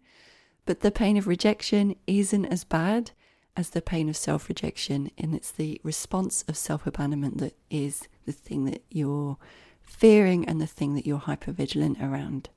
but 0.65 0.79
the 0.79 0.89
pain 0.89 1.17
of 1.17 1.27
rejection 1.27 1.95
isn't 2.07 2.45
as 2.47 2.63
bad 2.63 3.11
as 3.55 3.69
the 3.69 3.81
pain 3.81 4.09
of 4.09 4.17
self 4.17 4.49
rejection. 4.49 5.11
And 5.19 5.35
it's 5.35 5.51
the 5.51 5.79
response 5.83 6.43
of 6.47 6.57
self 6.57 6.87
abandonment 6.87 7.37
that 7.37 7.55
is 7.69 8.07
the 8.25 8.31
thing 8.31 8.65
that 8.65 8.83
you're 8.89 9.37
fearing 9.83 10.43
and 10.47 10.59
the 10.59 10.65
thing 10.65 10.95
that 10.95 11.05
you're 11.05 11.19
hyper 11.19 11.51
vigilant 11.51 12.01
around. 12.01 12.49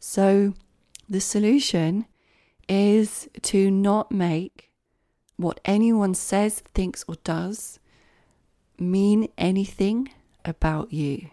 So 0.00 0.54
the 1.10 1.20
solution 1.20 2.06
is 2.70 3.28
to 3.42 3.70
not 3.70 4.10
make 4.10 4.70
what 5.36 5.60
anyone 5.66 6.14
says, 6.14 6.60
thinks, 6.60 7.04
or 7.06 7.16
does 7.22 7.77
mean 8.80 9.28
anything 9.36 10.10
about 10.44 10.92
you. 10.92 11.30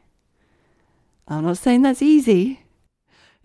I'm 1.27 1.45
not 1.45 1.57
saying 1.57 1.81
that's 1.81 2.01
easy. 2.01 2.61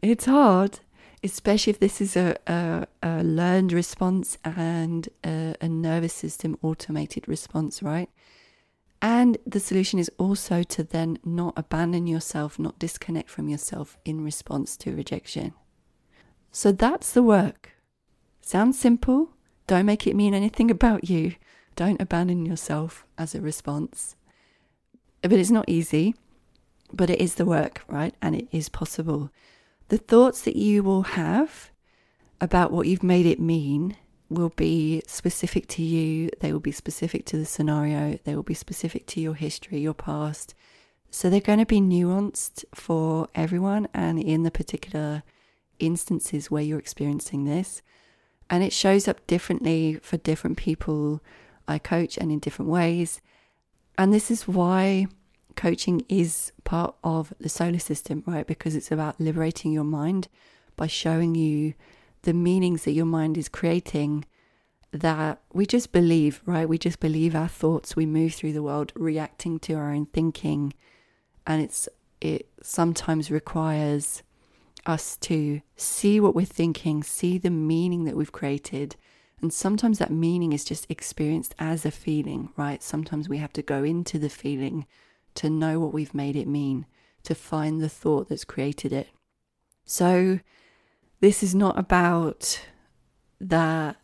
It's 0.03 0.27
hard, 0.27 0.81
especially 1.23 1.73
if 1.73 1.81
this 1.81 2.01
is 2.01 2.17
a, 2.17 2.37
a, 2.47 2.87
a 3.03 3.23
learned 3.23 3.73
response 3.73 4.39
and 4.45 5.09
a, 5.25 5.55
a 5.61 5.69
nervous 5.69 6.13
system 6.13 6.59
automated 6.63 7.29
response, 7.29 7.83
right? 7.83 8.11
And 9.03 9.39
the 9.47 9.61
solution 9.61 9.99
is 9.99 10.11
also 10.19 10.63
to 10.63 10.85
then 10.85 11.19
not 11.25 11.55
abandon 11.57 12.07
yourself, 12.07 12.59
not 12.59 12.79
disconnect 12.79 13.31
from 13.31 13.49
yourself 13.49 13.97
in 14.05 14.23
response 14.23 14.77
to 14.79 14.95
rejection. 14.95 15.55
So 16.53 16.73
that's 16.73 17.13
the 17.13 17.23
work. 17.23 17.73
Sounds 18.41 18.79
simple. 18.79 19.31
Don't 19.67 19.87
make 19.87 20.07
it 20.07 20.17
mean 20.17 20.35
anything 20.35 20.71
about 20.77 21.09
you. 21.09 21.35
Don't 21.81 22.03
abandon 22.03 22.45
yourself 22.45 23.07
as 23.17 23.35
a 23.35 23.41
response. 23.41 24.15
But 25.23 25.33
it's 25.33 25.51
not 25.51 25.65
easy, 25.67 26.15
but 26.93 27.09
it 27.09 27.19
is 27.19 27.37
the 27.37 27.47
work, 27.47 27.85
right? 27.89 28.15
And 28.21 28.37
it 28.37 28.49
is 28.53 28.69
possible. 28.69 29.31
The 29.89 29.97
thoughts 29.97 30.43
that 30.43 30.57
you 30.57 30.83
will 30.83 31.05
have 31.05 31.71
about 32.39 32.71
what 32.71 32.87
you've 32.87 33.03
made 33.03 33.25
it 33.25 33.41
mean 33.41 33.97
will 34.29 34.51
be 34.51 35.03
specific 35.07 35.69
to 35.69 35.83
you, 35.83 36.29
they 36.41 36.53
will 36.53 36.61
be 36.61 36.71
specific 36.71 37.25
to 37.25 37.39
the 37.39 37.47
scenario, 37.47 38.19
they 38.25 38.35
will 38.35 38.43
be 38.43 38.53
specific 38.53 39.07
to 39.07 39.21
your 39.23 39.33
history, 39.33 39.81
your 39.81 39.95
past. 39.95 40.55
So 41.11 41.31
they're 41.31 41.41
going 41.41 41.61
to 41.61 41.65
be 41.65 41.81
nuanced 41.81 42.63
for 42.75 43.27
everyone 43.35 43.89
and 43.95 44.23
in 44.23 44.43
the 44.43 44.51
particular 44.51 45.23
instances 45.79 46.51
where 46.51 46.63
you're 46.63 46.79
experiencing 46.79 47.47
this. 47.47 47.81
And 48.51 48.63
it 48.63 48.75
shows 48.75 49.09
up 49.09 49.27
differently 49.27 49.99
for 50.03 50.19
different 50.19 50.59
people 50.59 51.23
I 51.71 51.79
coach 51.79 52.19
and 52.19 52.31
in 52.31 52.39
different 52.39 52.71
ways. 52.71 53.21
And 53.97 54.13
this 54.13 54.31
is 54.31 54.49
why 54.49 55.07
coaching 55.57 56.05
is 56.09 56.53
part 56.65 56.95
of 57.05 57.33
the 57.39 57.49
SOLA 57.49 57.81
System, 57.81 58.23
right? 58.27 58.47
Because 58.47 58.75
it's 58.75 58.91
about 58.91 59.21
liberating 59.21 59.73
your 59.73 59.85
mind 59.85 60.29
by 60.77 60.87
showing 60.87 61.35
you 61.35 61.75
the 62.23 62.33
meanings 62.33 62.85
that 62.85 62.93
your 62.93 63.07
mind 63.07 63.37
is 63.39 63.49
creating 63.49 64.25
that 64.93 65.41
we 65.53 65.67
just 65.67 65.93
believe, 65.93 66.43
right? 66.45 66.69
We 66.69 66.79
just 66.79 67.01
believe 67.01 67.35
our 67.35 67.49
thoughts. 67.49 67.95
We 67.95 68.07
move 68.07 68.35
through 68.35 68.53
the 68.53 68.63
world 68.63 68.93
reacting 68.95 69.59
to 69.61 69.75
our 69.75 69.93
own 69.93 70.07
thinking. 70.07 70.75
And 71.47 71.63
it's 71.63 71.89
it 72.21 72.49
sometimes 72.61 73.31
requires 73.31 74.23
us 74.87 75.17
to 75.19 75.61
see 75.77 76.21
what 76.21 76.35
we're 76.35 76.45
thinking, 76.45 77.03
see 77.03 77.39
the 77.39 77.51
meaning 77.51 78.05
that 78.05 78.17
we've 78.17 78.33
created. 78.33 78.97
And 79.43 79.53
sometimes 79.53 79.99
that 79.99 80.11
meaning 80.11 80.53
is 80.53 80.65
just 80.65 80.91
experienced 80.91 81.55
as 81.59 81.87
a 81.87 81.91
feeling, 81.91 82.51
right? 82.57 82.83
Sometimes 82.83 83.29
we 83.29 83.39
have 83.39 83.53
to 83.55 83.63
go 83.63 83.83
into 83.83 84.19
the 84.19 84.29
feeling 84.29 84.87
to 85.37 85.49
know 85.49 85.81
what 85.81 85.95
we've 85.95 86.15
made 86.15 86.37
it 86.37 86.47
mean, 86.47 86.87
to 87.23 87.35
find 87.35 87.81
the 87.81 87.89
thought 87.89 88.29
that's 88.29 88.45
created 88.45 88.93
it. 88.93 89.09
So 89.85 90.41
this 91.21 91.43
is 91.43 91.55
not 91.55 91.79
about 91.79 92.67
that, 93.41 93.97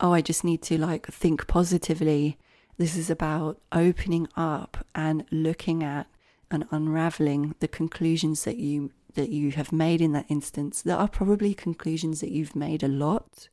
oh, 0.00 0.12
I 0.12 0.20
just 0.20 0.44
need 0.44 0.62
to 0.62 0.78
like 0.78 1.06
think 1.06 1.46
positively. 1.46 2.38
This 2.76 2.96
is 2.96 3.08
about 3.08 3.60
opening 3.72 4.28
up 4.36 4.84
and 4.94 5.24
looking 5.30 5.82
at 5.82 6.06
and 6.50 6.66
unraveling 6.70 7.54
the 7.60 7.68
conclusions 7.68 8.44
that 8.44 8.58
you 8.58 8.92
that 9.14 9.30
you 9.30 9.52
have 9.52 9.72
made 9.72 10.00
in 10.00 10.12
that 10.12 10.26
instance 10.28 10.82
that 10.82 10.98
are 10.98 11.08
probably 11.08 11.54
conclusions 11.54 12.20
that 12.20 12.32
you've 12.32 12.56
made 12.56 12.82
a 12.82 12.88
lot 12.88 13.48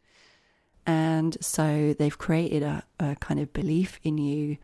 and 0.85 1.37
so 1.41 1.93
they've 1.97 2.17
created 2.17 2.63
a, 2.63 2.83
a 2.99 3.15
kind 3.17 3.39
of 3.39 3.53
belief 3.53 3.99
in 4.03 4.17
you 4.17 4.57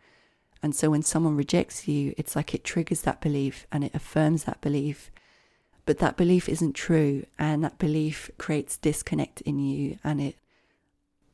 and 0.62 0.74
so 0.74 0.90
when 0.90 1.02
someone 1.02 1.36
rejects 1.36 1.86
you 1.86 2.14
it's 2.16 2.34
like 2.34 2.54
it 2.54 2.64
triggers 2.64 3.02
that 3.02 3.20
belief 3.20 3.66
and 3.70 3.84
it 3.84 3.94
affirms 3.94 4.44
that 4.44 4.60
belief 4.60 5.10
but 5.88 6.00
that 6.00 6.18
belief 6.18 6.50
isn't 6.50 6.74
true, 6.74 7.24
and 7.38 7.64
that 7.64 7.78
belief 7.78 8.30
creates 8.36 8.76
disconnect 8.76 9.40
in 9.40 9.58
you 9.58 9.98
and 10.04 10.20
it 10.20 10.36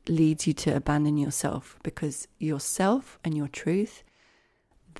leads 0.07 0.47
you 0.47 0.53
to 0.53 0.77
abandon 0.77 1.17
yourself 1.17 1.77
because 1.83 2.29
yourself 2.39 3.19
and 3.25 3.37
your 3.37 3.49
truth 3.49 4.05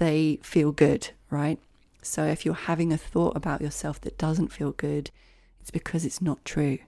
they 0.01 0.41
feel 0.43 0.73
good, 0.73 1.11
right? 1.31 1.61
So 2.03 2.25
if 2.25 2.45
you're 2.45 2.55
having 2.67 2.93
a 2.93 2.99
thought 2.99 3.37
about 3.37 3.61
yourself 3.61 4.01
that 4.01 4.19
doesn't 4.19 4.49
feel 4.49 4.73
good, 4.73 5.13
it's 5.61 5.71
because 5.71 6.05
it's 6.05 6.21
not 6.21 6.45
true. 6.45 6.79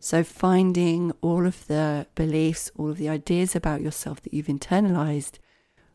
So 0.00 0.22
finding 0.22 1.12
all 1.20 1.46
of 1.46 1.66
the 1.66 2.06
beliefs, 2.14 2.70
all 2.76 2.90
of 2.90 2.98
the 2.98 3.08
ideas 3.08 3.56
about 3.56 3.80
yourself 3.80 4.22
that 4.22 4.32
you've 4.32 4.46
internalized 4.46 5.38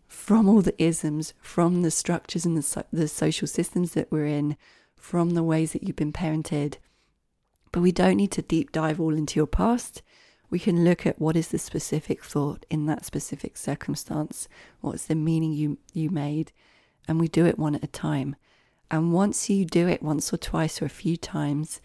from 0.07 0.47
all 0.47 0.61
the 0.61 0.81
isms, 0.81 1.33
from 1.41 1.81
the 1.81 1.91
structures 1.91 2.45
and 2.45 2.57
the, 2.57 2.61
so- 2.61 2.85
the 2.91 3.07
social 3.07 3.47
systems 3.47 3.93
that 3.93 4.11
we're 4.11 4.27
in, 4.27 4.57
from 4.95 5.31
the 5.31 5.43
ways 5.43 5.73
that 5.73 5.83
you've 5.83 5.95
been 5.95 6.13
parented. 6.13 6.75
But 7.71 7.81
we 7.81 7.91
don't 7.91 8.17
need 8.17 8.31
to 8.33 8.41
deep 8.41 8.71
dive 8.71 8.99
all 8.99 9.15
into 9.15 9.39
your 9.39 9.47
past. 9.47 10.01
We 10.49 10.59
can 10.59 10.85
look 10.85 11.07
at 11.07 11.19
what 11.19 11.35
is 11.35 11.47
the 11.47 11.57
specific 11.57 12.23
thought 12.23 12.65
in 12.69 12.85
that 12.85 13.05
specific 13.05 13.57
circumstance, 13.57 14.47
what's 14.81 15.05
the 15.05 15.15
meaning 15.15 15.53
you, 15.53 15.79
you 15.93 16.09
made, 16.09 16.51
and 17.07 17.19
we 17.19 17.27
do 17.27 17.45
it 17.45 17.57
one 17.57 17.73
at 17.73 17.83
a 17.83 17.87
time. 17.87 18.35
And 18.91 19.11
once 19.11 19.49
you 19.49 19.65
do 19.65 19.87
it 19.87 20.03
once 20.03 20.31
or 20.31 20.37
twice 20.37 20.81
or 20.81 20.85
a 20.85 20.89
few 20.89 21.17
times, 21.17 21.81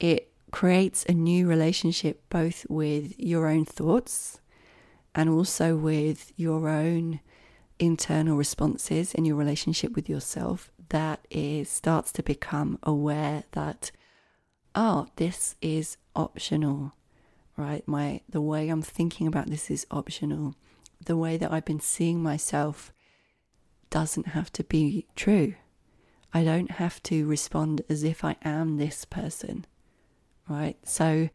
it 0.00 0.31
creates 0.52 1.04
a 1.08 1.12
new 1.12 1.48
relationship 1.48 2.22
both 2.30 2.64
with 2.68 3.18
your 3.18 3.48
own 3.48 3.64
thoughts 3.64 4.40
and 5.14 5.28
also 5.28 5.76
with 5.76 6.32
your 6.36 6.68
own 6.68 7.18
internal 7.78 8.36
responses 8.36 9.14
and 9.14 9.26
your 9.26 9.34
relationship 9.34 9.96
with 9.96 10.08
yourself 10.08 10.70
that 10.90 11.26
is 11.30 11.68
starts 11.68 12.12
to 12.12 12.22
become 12.22 12.78
aware 12.84 13.42
that 13.52 13.90
oh 14.74 15.06
this 15.16 15.56
is 15.60 15.96
optional 16.14 16.92
right? 17.56 17.86
My 17.86 18.20
the 18.28 18.40
way 18.40 18.68
i'm 18.68 18.82
thinking 18.82 19.26
about 19.26 19.48
this 19.48 19.70
is 19.70 19.86
optional. 19.90 20.54
The 21.04 21.16
way 21.16 21.36
that 21.36 21.52
i've 21.52 21.64
been 21.64 21.80
seeing 21.80 22.22
myself 22.22 22.92
doesn't 23.90 24.28
have 24.28 24.50
to 24.52 24.64
be 24.64 25.06
true. 25.16 25.54
I 26.32 26.44
don't 26.44 26.72
have 26.72 27.02
to 27.04 27.26
respond 27.26 27.82
as 27.88 28.02
if 28.02 28.24
i 28.24 28.36
am 28.42 28.76
this 28.76 29.04
person 29.04 29.66
right 30.48 30.76
so 30.84 31.28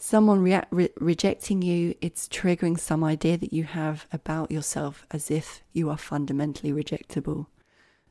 someone 0.00 0.42
rea- 0.42 0.64
re- 0.70 0.90
rejecting 0.98 1.62
you, 1.62 1.94
it's 2.00 2.26
triggering 2.26 2.78
some 2.78 3.04
idea 3.04 3.36
that 3.36 3.52
you 3.52 3.64
have 3.64 4.06
about 4.12 4.50
yourself 4.50 5.06
as 5.10 5.30
if 5.30 5.62
you 5.72 5.90
are 5.90 5.98
fundamentally 5.98 6.72
rejectable. 6.72 7.46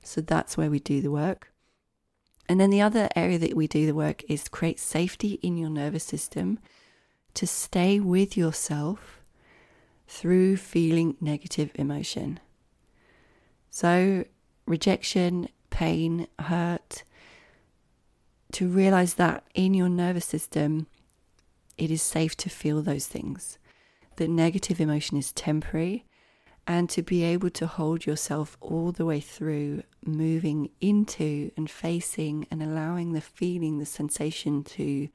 So 0.03 0.21
that's 0.21 0.55
where 0.55 0.69
we 0.69 0.79
do 0.79 1.01
the 1.01 1.11
work. 1.11 1.51
And 2.47 2.59
then 2.59 2.69
the 2.69 2.81
other 2.81 3.09
area 3.15 3.37
that 3.39 3.55
we 3.55 3.67
do 3.67 3.85
the 3.85 3.95
work 3.95 4.23
is 4.29 4.47
create 4.47 4.79
safety 4.79 5.39
in 5.41 5.57
your 5.57 5.69
nervous 5.69 6.03
system 6.03 6.59
to 7.33 7.45
stay 7.45 7.99
with 7.99 8.37
yourself 8.37 9.21
through 10.07 10.57
feeling 10.57 11.15
negative 11.19 11.71
emotion. 11.75 12.39
So, 13.69 14.25
rejection, 14.65 15.49
pain, 15.69 16.27
hurt, 16.39 17.03
to 18.53 18.67
realize 18.67 19.15
that 19.15 19.43
in 19.53 19.73
your 19.73 19.89
nervous 19.89 20.25
system, 20.25 20.87
it 21.77 21.91
is 21.91 22.01
safe 22.01 22.35
to 22.37 22.49
feel 22.49 22.81
those 22.81 23.07
things. 23.07 23.57
That 24.17 24.29
negative 24.29 24.81
emotion 24.81 25.17
is 25.17 25.31
temporary, 25.31 26.05
and 26.67 26.89
to 26.89 27.01
be 27.01 27.23
able 27.23 27.49
to 27.51 27.67
hold 27.67 28.05
yourself 28.05 28.57
all 28.59 28.91
the 28.91 29.05
way 29.05 29.19
through, 29.19 29.83
moving 30.05 30.69
into 30.81 31.51
and 31.57 31.69
facing 31.69 32.45
and 32.51 32.61
allowing 32.61 33.13
the 33.13 33.21
feeling, 33.21 33.79
the 33.79 33.85
sensation 33.85 34.63
to 34.63 35.09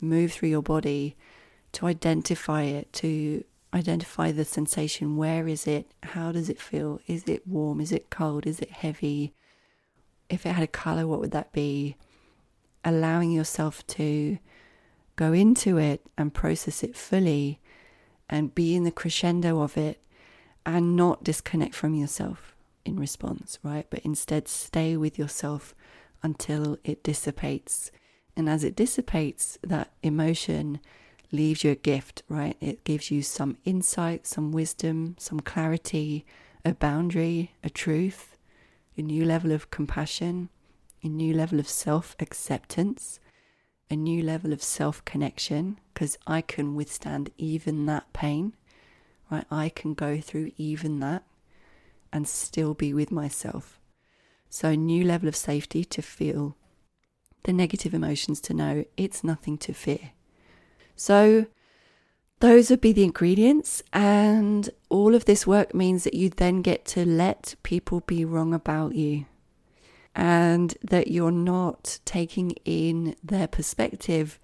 move 0.00 0.32
through 0.32 0.50
your 0.50 0.62
body, 0.62 1.16
to 1.72 1.86
identify 1.86 2.62
it, 2.62 2.92
to 2.92 3.44
identify 3.72 4.30
the 4.30 4.44
sensation. 4.44 5.16
Where 5.16 5.48
is 5.48 5.66
it? 5.66 5.90
How 6.02 6.32
does 6.32 6.48
it 6.48 6.60
feel? 6.60 7.00
Is 7.06 7.24
it 7.26 7.46
warm? 7.46 7.80
Is 7.80 7.92
it 7.92 8.10
cold? 8.10 8.46
Is 8.46 8.60
it 8.60 8.70
heavy? 8.70 9.32
If 10.28 10.44
it 10.46 10.52
had 10.52 10.64
a 10.64 10.68
color, 10.68 11.06
what 11.06 11.20
would 11.20 11.32
that 11.32 11.52
be? 11.52 11.96
Allowing 12.84 13.32
yourself 13.32 13.86
to 13.88 14.38
go 15.16 15.32
into 15.32 15.78
it 15.78 16.02
and 16.18 16.34
process 16.34 16.82
it 16.82 16.96
fully 16.96 17.60
and 18.28 18.54
be 18.54 18.74
in 18.74 18.84
the 18.84 18.90
crescendo 18.90 19.62
of 19.62 19.76
it 19.76 20.00
and 20.66 20.96
not 20.96 21.24
disconnect 21.24 21.74
from 21.74 21.94
yourself 21.94 22.54
in 22.84 22.98
response, 22.98 23.58
right? 23.62 23.86
But 23.90 24.00
instead 24.00 24.48
stay 24.48 24.96
with 24.96 25.18
yourself 25.18 25.74
until 26.22 26.78
it 26.84 27.02
dissipates. 27.02 27.90
And 28.36 28.48
as 28.48 28.64
it 28.64 28.76
dissipates, 28.76 29.58
that 29.62 29.92
emotion 30.02 30.80
leaves 31.30 31.64
you 31.64 31.70
a 31.70 31.76
gift, 31.76 32.22
right? 32.28 32.56
It 32.60 32.84
gives 32.84 33.10
you 33.10 33.22
some 33.22 33.56
insight, 33.64 34.26
some 34.26 34.52
wisdom, 34.52 35.16
some 35.18 35.40
clarity, 35.40 36.24
a 36.64 36.74
boundary, 36.74 37.54
a 37.62 37.70
truth, 37.70 38.36
a 38.96 39.02
new 39.02 39.24
level 39.24 39.52
of 39.52 39.70
compassion, 39.70 40.48
a 41.04 41.08
new 41.08 41.34
level 41.34 41.60
of 41.60 41.68
self 41.68 42.16
acceptance 42.18 43.20
a 43.90 43.96
new 43.96 44.22
level 44.22 44.52
of 44.52 44.62
self 44.62 45.04
connection 45.04 45.78
because 45.92 46.18
I 46.26 46.40
can 46.40 46.74
withstand 46.74 47.30
even 47.38 47.86
that 47.86 48.12
pain, 48.12 48.54
right? 49.30 49.44
I 49.50 49.68
can 49.68 49.94
go 49.94 50.20
through 50.20 50.52
even 50.56 51.00
that 51.00 51.24
and 52.12 52.26
still 52.26 52.74
be 52.74 52.94
with 52.94 53.10
myself. 53.10 53.78
So, 54.48 54.70
a 54.70 54.76
new 54.76 55.04
level 55.04 55.28
of 55.28 55.36
safety 55.36 55.84
to 55.84 56.02
feel 56.02 56.56
the 57.44 57.52
negative 57.52 57.92
emotions, 57.92 58.40
to 58.42 58.54
know 58.54 58.84
it's 58.96 59.22
nothing 59.22 59.58
to 59.58 59.72
fear. 59.72 60.12
So, 60.96 61.46
those 62.40 62.70
would 62.70 62.80
be 62.80 62.92
the 62.92 63.04
ingredients, 63.04 63.82
and 63.92 64.70
all 64.88 65.14
of 65.14 65.24
this 65.24 65.46
work 65.46 65.74
means 65.74 66.04
that 66.04 66.14
you 66.14 66.30
then 66.30 66.62
get 66.62 66.84
to 66.86 67.04
let 67.04 67.54
people 67.62 68.00
be 68.00 68.24
wrong 68.24 68.54
about 68.54 68.94
you 68.94 69.26
and 70.14 70.74
that 70.82 71.08
you're 71.08 71.32
not 71.32 71.98
taking 72.04 72.52
in 72.64 73.16
their 73.22 73.48
perspective 73.48 74.38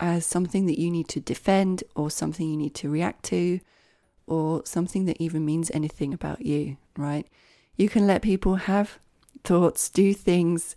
as 0.00 0.26
something 0.26 0.66
that 0.66 0.78
you 0.78 0.90
need 0.90 1.08
to 1.08 1.20
defend 1.20 1.84
or 1.94 2.10
something 2.10 2.48
you 2.48 2.56
need 2.56 2.74
to 2.74 2.90
react 2.90 3.24
to 3.24 3.60
or 4.26 4.62
something 4.64 5.04
that 5.04 5.20
even 5.20 5.44
means 5.44 5.70
anything 5.72 6.12
about 6.12 6.44
you, 6.44 6.76
right? 6.96 7.26
You 7.76 7.88
can 7.88 8.06
let 8.06 8.22
people 8.22 8.56
have 8.56 8.98
thoughts, 9.44 9.88
do 9.88 10.14
things, 10.14 10.74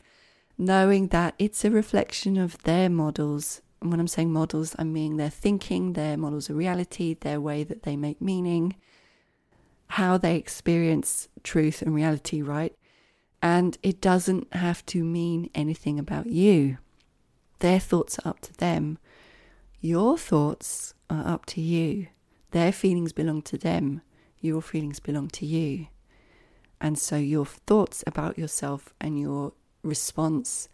knowing 0.58 1.08
that 1.08 1.34
it's 1.40 1.64
a 1.64 1.72
reflection 1.72 2.38
of 2.38 2.62
their 2.64 2.90
models. 2.90 3.62
And 3.82 3.92
when 3.92 4.00
I'm 4.00 4.08
saying 4.08 4.32
models, 4.34 4.76
I 4.78 4.84
mean 4.84 5.18
their 5.18 5.30
thinking, 5.30 5.94
their 5.94 6.18
models 6.18 6.50
of 6.50 6.58
reality, 6.58 7.16
their 7.20 7.40
way 7.40 7.64
that 7.64 7.84
they 7.84 7.96
make 7.96 8.22
meaning, 8.22 8.76
how 9.92 10.18
they 10.18 10.36
experience 10.36 11.30
truth 11.44 11.82
and 11.82 11.96
reality, 11.96 12.42
right? 12.42 12.76
And 13.42 13.78
it 13.84 14.02
doesn't 14.02 14.54
have 14.54 14.86
to 14.88 15.04
mean 15.04 15.50
anything 15.54 16.00
about 16.00 16.28
you. 16.28 16.78
Their 17.60 17.80
thoughts 17.80 18.20
are 18.20 18.30
up 18.30 18.40
to 18.42 18.54
them. 18.54 18.98
Your 19.80 20.18
thoughts 20.18 20.94
are 21.10 21.26
up 21.28 21.46
to 21.48 21.62
you. 21.62 22.08
Their 22.52 22.72
feelings 22.72 23.14
belong 23.14 23.42
to 23.44 23.58
them. 23.58 24.02
Your 24.40 24.62
feelings 24.62 25.00
belong 25.00 25.30
to 25.30 25.46
you. 25.46 25.88
And 26.80 26.98
so 26.98 27.18
your 27.18 27.46
thoughts 27.46 28.04
about 28.06 28.38
yourself 28.38 28.94
and 29.02 29.20
your 29.20 29.54
response 29.84 30.70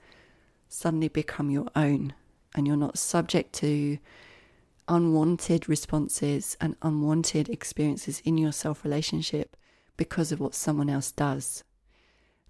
suddenly 0.68 1.08
become 1.08 1.50
your 1.50 1.68
own. 1.76 2.14
And 2.56 2.68
you're 2.68 2.76
not 2.76 2.98
subject 2.98 3.54
to 3.54 3.98
unwanted 4.88 5.70
responses 5.70 6.58
and 6.60 6.76
unwanted 6.82 7.50
experiences 7.50 8.22
in 8.26 8.38
your 8.38 8.52
self 8.52 8.84
relationship 8.84 9.56
because 9.98 10.32
of 10.32 10.40
what 10.40 10.56
someone 10.56 10.90
else 10.90 11.12
does. 11.12 11.64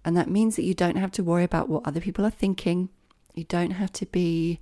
And 0.04 0.16
that 0.16 0.30
means 0.30 0.56
that 0.56 0.64
you 0.64 0.74
don't 0.74 0.96
have 0.96 1.12
to 1.12 1.24
worry 1.24 1.44
about 1.44 1.68
what 1.68 1.86
other 1.86 2.00
people 2.00 2.26
are 2.26 2.30
thinking. 2.30 2.90
You 3.34 3.44
don't 3.44 3.72
have 3.72 3.92
to 3.92 4.06
be 4.06 4.60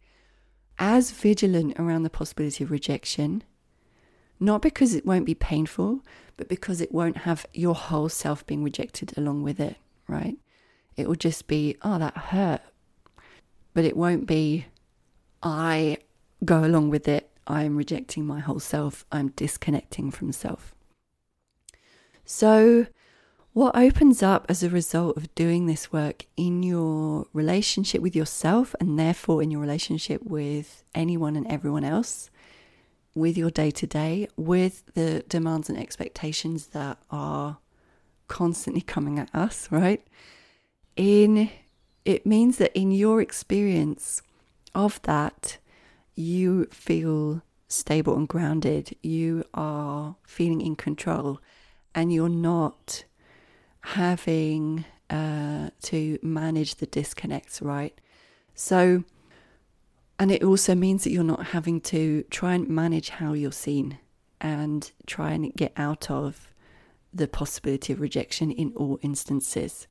as 0.78 1.10
vigilant 1.10 1.78
around 1.78 2.02
the 2.02 2.10
possibility 2.10 2.64
of 2.64 2.70
rejection, 2.70 3.42
not 4.40 4.62
because 4.62 4.94
it 4.94 5.04
won't 5.04 5.26
be 5.26 5.34
painful, 5.34 6.00
but 6.36 6.48
because 6.48 6.80
it 6.80 6.92
won't 6.92 7.18
have 7.18 7.46
your 7.52 7.74
whole 7.74 8.08
self 8.08 8.46
being 8.46 8.64
rejected 8.64 9.16
along 9.16 9.42
with 9.42 9.60
it, 9.60 9.76
right? 10.08 10.36
It 10.96 11.08
will 11.08 11.14
just 11.14 11.46
be, 11.46 11.76
oh, 11.82 11.98
that 11.98 12.16
hurt. 12.16 12.60
But 13.74 13.84
it 13.84 13.96
won't 13.96 14.26
be, 14.26 14.66
I 15.42 15.98
go 16.44 16.64
along 16.64 16.90
with 16.90 17.08
it. 17.08 17.30
I'm 17.46 17.76
rejecting 17.76 18.26
my 18.26 18.40
whole 18.40 18.60
self. 18.60 19.04
I'm 19.10 19.28
disconnecting 19.28 20.10
from 20.10 20.32
self. 20.32 20.74
So, 22.24 22.86
what 23.52 23.76
opens 23.76 24.22
up 24.22 24.46
as 24.48 24.62
a 24.62 24.70
result 24.70 25.16
of 25.16 25.34
doing 25.34 25.66
this 25.66 25.92
work 25.92 26.24
in 26.36 26.62
your 26.62 27.26
relationship 27.32 28.00
with 28.00 28.16
yourself 28.16 28.74
and 28.80 28.98
therefore 28.98 29.42
in 29.42 29.50
your 29.50 29.60
relationship 29.60 30.22
with 30.22 30.82
anyone 30.94 31.36
and 31.36 31.46
everyone 31.48 31.84
else, 31.84 32.30
with 33.14 33.36
your 33.36 33.50
day 33.50 33.70
to 33.70 33.86
day, 33.86 34.26
with 34.36 34.82
the 34.94 35.22
demands 35.28 35.68
and 35.68 35.78
expectations 35.78 36.68
that 36.68 36.96
are 37.10 37.58
constantly 38.26 38.80
coming 38.80 39.18
at 39.18 39.28
us, 39.34 39.68
right? 39.70 40.02
In 40.96 41.50
it 42.04 42.26
means 42.26 42.56
that 42.56 42.76
in 42.76 42.90
your 42.90 43.20
experience 43.20 44.22
of 44.74 45.00
that, 45.02 45.58
you 46.14 46.64
feel 46.66 47.42
stable 47.68 48.16
and 48.16 48.26
grounded, 48.26 48.96
you 49.02 49.44
are 49.54 50.16
feeling 50.26 50.60
in 50.60 50.74
control, 50.74 51.40
and 51.94 52.12
you're 52.12 52.28
not 52.28 53.04
having 53.82 54.84
uh, 55.10 55.70
to 55.82 56.18
manage 56.22 56.76
the 56.76 56.86
disconnects, 56.86 57.60
right? 57.60 57.98
So, 58.54 59.04
and 60.18 60.30
it 60.30 60.42
also 60.42 60.74
means 60.74 61.04
that 61.04 61.10
you're 61.10 61.24
not 61.24 61.46
having 61.46 61.80
to 61.82 62.24
try 62.30 62.54
and 62.54 62.68
manage 62.68 63.10
how 63.10 63.32
you're 63.32 63.52
seen 63.52 63.98
and 64.40 64.90
try 65.06 65.32
and 65.32 65.52
get 65.54 65.72
out 65.76 66.10
of 66.10 66.52
the 67.12 67.28
possibility 67.28 67.92
of 67.92 68.00
rejection 68.00 68.50
in 68.50 68.72
all 68.76 68.98
instances. 69.02 69.86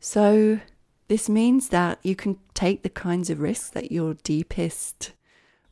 So, 0.00 0.60
this 1.08 1.28
means 1.28 1.68
that 1.68 1.98
you 2.02 2.16
can 2.16 2.38
take 2.54 2.82
the 2.82 2.88
kinds 2.88 3.30
of 3.30 3.40
risks 3.40 3.68
that 3.70 3.92
your 3.92 4.14
deepest, 4.14 5.12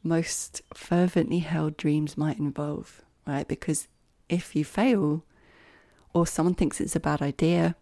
most 0.03 0.62
fervently 0.74 1.40
held 1.40 1.76
dreams 1.76 2.16
might 2.16 2.38
involve, 2.38 3.03
right? 3.26 3.48
Because 3.48 3.88
if 4.29 4.55
you 4.55 4.64
fail, 4.64 5.24
or 6.12 6.27
someone 6.27 6.54
thinks 6.54 6.81
it's 6.81 6.96
a 6.96 7.00
bad 7.00 7.23
idea, 7.23 7.77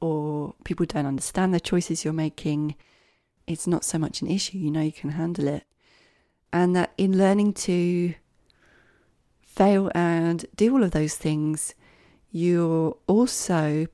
or 0.00 0.54
people 0.64 0.86
don't 0.86 1.06
understand 1.06 1.54
the 1.54 1.60
choices 1.60 2.04
you're 2.04 2.12
making, 2.12 2.74
it's 3.46 3.66
not 3.66 3.84
so 3.84 3.98
much 3.98 4.22
an 4.22 4.28
issue. 4.28 4.58
You 4.58 4.70
know, 4.70 4.82
you 4.82 4.92
can 4.92 5.10
handle 5.10 5.48
it. 5.48 5.64
And 6.52 6.74
that 6.76 6.92
in 6.96 7.16
learning 7.16 7.54
to 7.54 8.14
fail 9.42 9.90
and 9.94 10.46
do 10.56 10.72
all 10.74 10.82
of 10.82 10.92
those 10.92 11.16
things, 11.16 11.74
you're 12.30 12.96
also, 13.06 13.86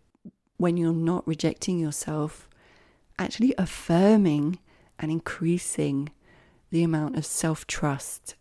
when 0.56 0.76
you're 0.76 0.92
not 0.92 1.26
rejecting 1.26 1.78
yourself, 1.78 2.48
actually 3.18 3.54
affirming 3.58 4.58
and 4.98 5.10
increasing 5.10 6.10
the 6.70 6.82
amount 6.82 7.16
of 7.16 7.26
self 7.26 7.66
trust, 7.66 8.34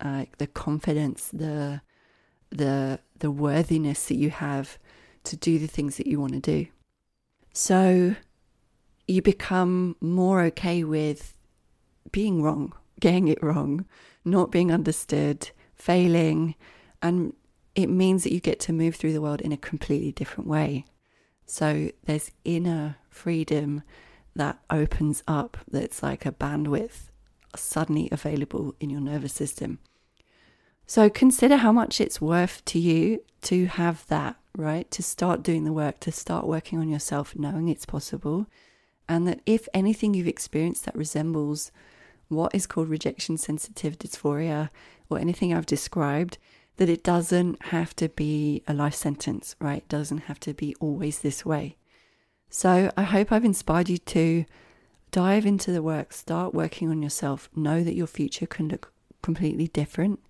uh, 0.00 0.24
the 0.38 0.46
confidence, 0.46 1.30
the 1.32 1.80
the 2.56 3.00
the 3.18 3.30
worthiness 3.30 4.06
that 4.06 4.16
you 4.16 4.30
have 4.30 4.78
to 5.24 5.36
do 5.36 5.58
the 5.58 5.66
things 5.66 5.96
that 5.96 6.06
you 6.06 6.20
want 6.20 6.32
to 6.32 6.40
do. 6.40 6.66
So 7.52 8.16
you 9.08 9.22
become 9.22 9.96
more 10.00 10.42
okay 10.42 10.84
with 10.84 11.36
being 12.12 12.42
wrong, 12.42 12.72
getting 13.00 13.28
it 13.28 13.42
wrong, 13.42 13.86
not 14.24 14.50
being 14.50 14.70
understood, 14.70 15.50
failing, 15.74 16.54
and 17.00 17.32
it 17.74 17.88
means 17.88 18.24
that 18.24 18.32
you 18.32 18.40
get 18.40 18.60
to 18.60 18.72
move 18.72 18.96
through 18.96 19.12
the 19.12 19.20
world 19.20 19.40
in 19.40 19.52
a 19.52 19.56
completely 19.56 20.12
different 20.12 20.48
way. 20.48 20.84
So 21.46 21.90
there's 22.04 22.30
inner 22.44 22.96
freedom 23.08 23.82
that 24.34 24.58
opens 24.68 25.22
up, 25.26 25.56
that's 25.70 26.02
like 26.02 26.26
a 26.26 26.32
bandwidth 26.32 27.10
suddenly 27.54 28.08
available 28.12 28.74
in 28.80 28.90
your 28.90 29.00
nervous 29.00 29.32
system. 29.32 29.78
So 30.86 31.10
consider 31.10 31.56
how 31.56 31.72
much 31.72 32.00
it's 32.00 32.20
worth 32.20 32.64
to 32.66 32.78
you 32.78 33.22
to 33.42 33.66
have 33.66 34.06
that, 34.06 34.36
right? 34.56 34.88
To 34.92 35.02
start 35.02 35.42
doing 35.42 35.64
the 35.64 35.72
work, 35.72 35.98
to 36.00 36.12
start 36.12 36.46
working 36.46 36.78
on 36.78 36.88
yourself, 36.88 37.34
knowing 37.36 37.68
it's 37.68 37.86
possible. 37.86 38.46
And 39.08 39.26
that 39.26 39.40
if 39.46 39.68
anything 39.74 40.14
you've 40.14 40.28
experienced 40.28 40.84
that 40.84 40.96
resembles 40.96 41.72
what 42.28 42.54
is 42.54 42.66
called 42.66 42.88
rejection 42.88 43.36
sensitive 43.36 43.98
dysphoria 43.98 44.70
or 45.10 45.18
anything 45.18 45.52
I've 45.52 45.66
described, 45.66 46.38
that 46.76 46.88
it 46.88 47.02
doesn't 47.02 47.66
have 47.66 47.94
to 47.96 48.08
be 48.08 48.62
a 48.68 48.74
life 48.74 48.94
sentence, 48.94 49.56
right? 49.60 49.78
It 49.78 49.88
doesn't 49.88 50.24
have 50.24 50.38
to 50.40 50.54
be 50.54 50.74
always 50.78 51.20
this 51.20 51.44
way. 51.44 51.76
So 52.48 52.92
I 52.96 53.02
hope 53.02 53.32
I've 53.32 53.44
inspired 53.44 53.88
you 53.88 53.98
to 53.98 54.44
dive 55.10 55.46
into 55.46 55.72
the 55.72 55.82
work, 55.82 56.12
start 56.12 56.54
working 56.54 56.90
on 56.90 57.02
yourself, 57.02 57.48
know 57.56 57.82
that 57.82 57.94
your 57.94 58.06
future 58.06 58.46
can 58.46 58.68
look 58.68 58.92
completely 59.22 59.68
different. 59.68 60.20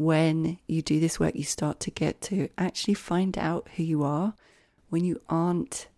When 0.00 0.58
you 0.66 0.80
do 0.80 0.98
this 0.98 1.20
work, 1.20 1.36
you 1.36 1.44
start 1.44 1.78
to 1.80 1.90
get 1.90 2.22
to 2.22 2.48
actually 2.56 2.94
find 2.94 3.36
out 3.36 3.68
who 3.76 3.82
you 3.82 4.02
are 4.02 4.32
when 4.88 5.04
you 5.04 5.20
aren't 5.28 5.88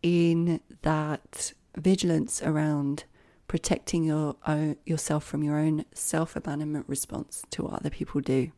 in 0.00 0.60
that 0.82 1.52
vigilance 1.76 2.40
around 2.40 3.02
protecting 3.48 4.04
your 4.04 4.36
own, 4.46 4.76
yourself 4.86 5.24
from 5.24 5.42
your 5.42 5.58
own 5.58 5.86
self 5.92 6.36
abandonment 6.36 6.84
response 6.86 7.42
to 7.50 7.64
what 7.64 7.72
other 7.72 7.90
people 7.90 8.20
do. 8.20 8.52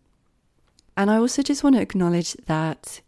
And 0.98 1.10
I 1.10 1.16
also 1.16 1.40
just 1.40 1.64
want 1.64 1.76
to 1.76 1.80
acknowledge 1.80 2.34
that 2.44 3.00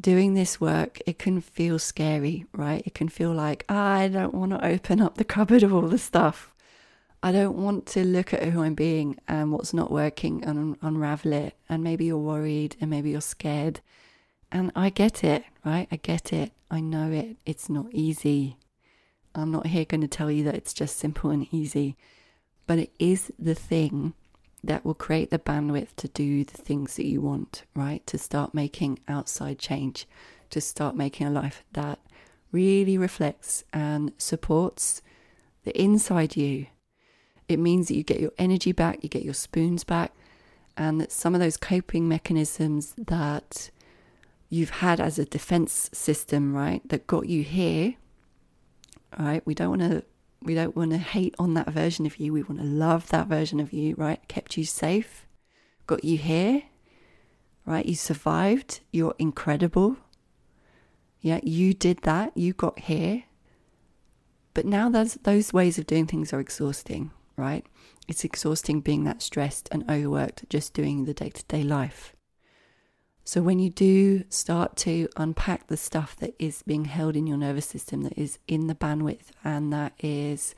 doing 0.00 0.34
this 0.34 0.60
work, 0.60 0.98
it 1.06 1.20
can 1.20 1.40
feel 1.40 1.78
scary, 1.78 2.46
right? 2.52 2.82
It 2.84 2.96
can 2.96 3.08
feel 3.08 3.32
like, 3.32 3.64
ah, 3.68 3.92
I 3.92 4.08
don't 4.08 4.34
want 4.34 4.50
to 4.50 4.66
open 4.66 5.00
up 5.00 5.18
the 5.18 5.24
cupboard 5.24 5.62
of 5.62 5.72
all 5.72 5.86
the 5.86 5.98
stuff. 5.98 6.52
I 7.26 7.32
don't 7.32 7.56
want 7.56 7.86
to 7.86 8.04
look 8.04 8.32
at 8.32 8.44
who 8.44 8.62
I'm 8.62 8.76
being 8.76 9.18
and 9.26 9.50
what's 9.50 9.74
not 9.74 9.90
working 9.90 10.44
and 10.44 10.58
un- 10.60 10.76
unravel 10.80 11.32
it. 11.32 11.56
And 11.68 11.82
maybe 11.82 12.04
you're 12.04 12.16
worried 12.16 12.76
and 12.80 12.88
maybe 12.88 13.10
you're 13.10 13.20
scared. 13.20 13.80
And 14.52 14.70
I 14.76 14.90
get 14.90 15.24
it, 15.24 15.42
right? 15.64 15.88
I 15.90 15.96
get 15.96 16.32
it. 16.32 16.52
I 16.70 16.78
know 16.78 17.10
it. 17.10 17.36
It's 17.44 17.68
not 17.68 17.86
easy. 17.90 18.58
I'm 19.34 19.50
not 19.50 19.66
here 19.66 19.84
going 19.84 20.02
to 20.02 20.06
tell 20.06 20.30
you 20.30 20.44
that 20.44 20.54
it's 20.54 20.72
just 20.72 21.00
simple 21.00 21.30
and 21.30 21.52
easy, 21.52 21.96
but 22.64 22.78
it 22.78 22.92
is 23.00 23.32
the 23.40 23.56
thing 23.56 24.14
that 24.62 24.84
will 24.84 24.94
create 24.94 25.30
the 25.30 25.40
bandwidth 25.40 25.96
to 25.96 26.06
do 26.06 26.44
the 26.44 26.58
things 26.58 26.94
that 26.94 27.06
you 27.06 27.20
want, 27.20 27.64
right? 27.74 28.06
To 28.06 28.18
start 28.18 28.54
making 28.54 29.00
outside 29.08 29.58
change, 29.58 30.06
to 30.50 30.60
start 30.60 30.94
making 30.94 31.26
a 31.26 31.30
life 31.30 31.64
that 31.72 31.98
really 32.52 32.96
reflects 32.96 33.64
and 33.72 34.12
supports 34.16 35.02
the 35.64 35.76
inside 35.76 36.36
you. 36.36 36.68
It 37.48 37.58
means 37.58 37.88
that 37.88 37.94
you 37.94 38.02
get 38.02 38.20
your 38.20 38.32
energy 38.38 38.72
back, 38.72 39.02
you 39.02 39.08
get 39.08 39.24
your 39.24 39.34
spoons 39.34 39.84
back, 39.84 40.12
and 40.76 41.00
that 41.00 41.12
some 41.12 41.34
of 41.34 41.40
those 41.40 41.56
coping 41.56 42.08
mechanisms 42.08 42.94
that 42.98 43.70
you've 44.48 44.70
had 44.70 45.00
as 45.00 45.18
a 45.18 45.24
defense 45.24 45.90
system, 45.92 46.54
right, 46.54 46.86
that 46.88 47.06
got 47.06 47.28
you 47.28 47.42
here, 47.42 47.94
right? 49.18 49.44
We 49.46 49.54
don't 49.54 49.70
want 49.70 49.82
to 49.82 50.04
we 50.42 50.54
don't 50.54 50.76
want 50.76 50.90
to 50.92 50.98
hate 50.98 51.34
on 51.38 51.54
that 51.54 51.70
version 51.70 52.06
of 52.06 52.18
you. 52.18 52.32
We 52.32 52.42
want 52.42 52.60
to 52.60 52.66
love 52.66 53.08
that 53.08 53.26
version 53.26 53.58
of 53.58 53.72
you, 53.72 53.94
right? 53.96 54.20
Kept 54.28 54.56
you 54.56 54.64
safe, 54.64 55.26
got 55.86 56.04
you 56.04 56.18
here, 56.18 56.62
right? 57.64 57.84
You 57.84 57.94
survived. 57.94 58.80
You're 58.92 59.14
incredible. 59.18 59.96
Yeah, 61.20 61.40
you 61.42 61.74
did 61.74 62.02
that. 62.02 62.36
You 62.36 62.52
got 62.52 62.78
here. 62.78 63.24
But 64.54 64.66
now 64.66 64.88
those 64.88 65.14
those 65.14 65.52
ways 65.52 65.78
of 65.78 65.86
doing 65.86 66.06
things 66.06 66.32
are 66.32 66.40
exhausting, 66.40 67.10
right? 67.36 67.64
It's 68.08 68.24
exhausting 68.24 68.80
being 68.80 69.04
that 69.04 69.22
stressed 69.22 69.68
and 69.72 69.88
overworked 69.90 70.48
just 70.48 70.74
doing 70.74 71.04
the 71.04 71.14
day-to-day 71.14 71.62
life. 71.62 72.14
So, 73.24 73.42
when 73.42 73.58
you 73.58 73.70
do 73.70 74.22
start 74.28 74.76
to 74.78 75.08
unpack 75.16 75.66
the 75.66 75.76
stuff 75.76 76.14
that 76.16 76.34
is 76.38 76.62
being 76.62 76.84
held 76.84 77.16
in 77.16 77.26
your 77.26 77.36
nervous 77.36 77.66
system, 77.66 78.02
that 78.02 78.16
is 78.16 78.38
in 78.46 78.68
the 78.68 78.74
bandwidth, 78.74 79.30
and 79.42 79.72
that 79.72 79.94
is 79.98 80.54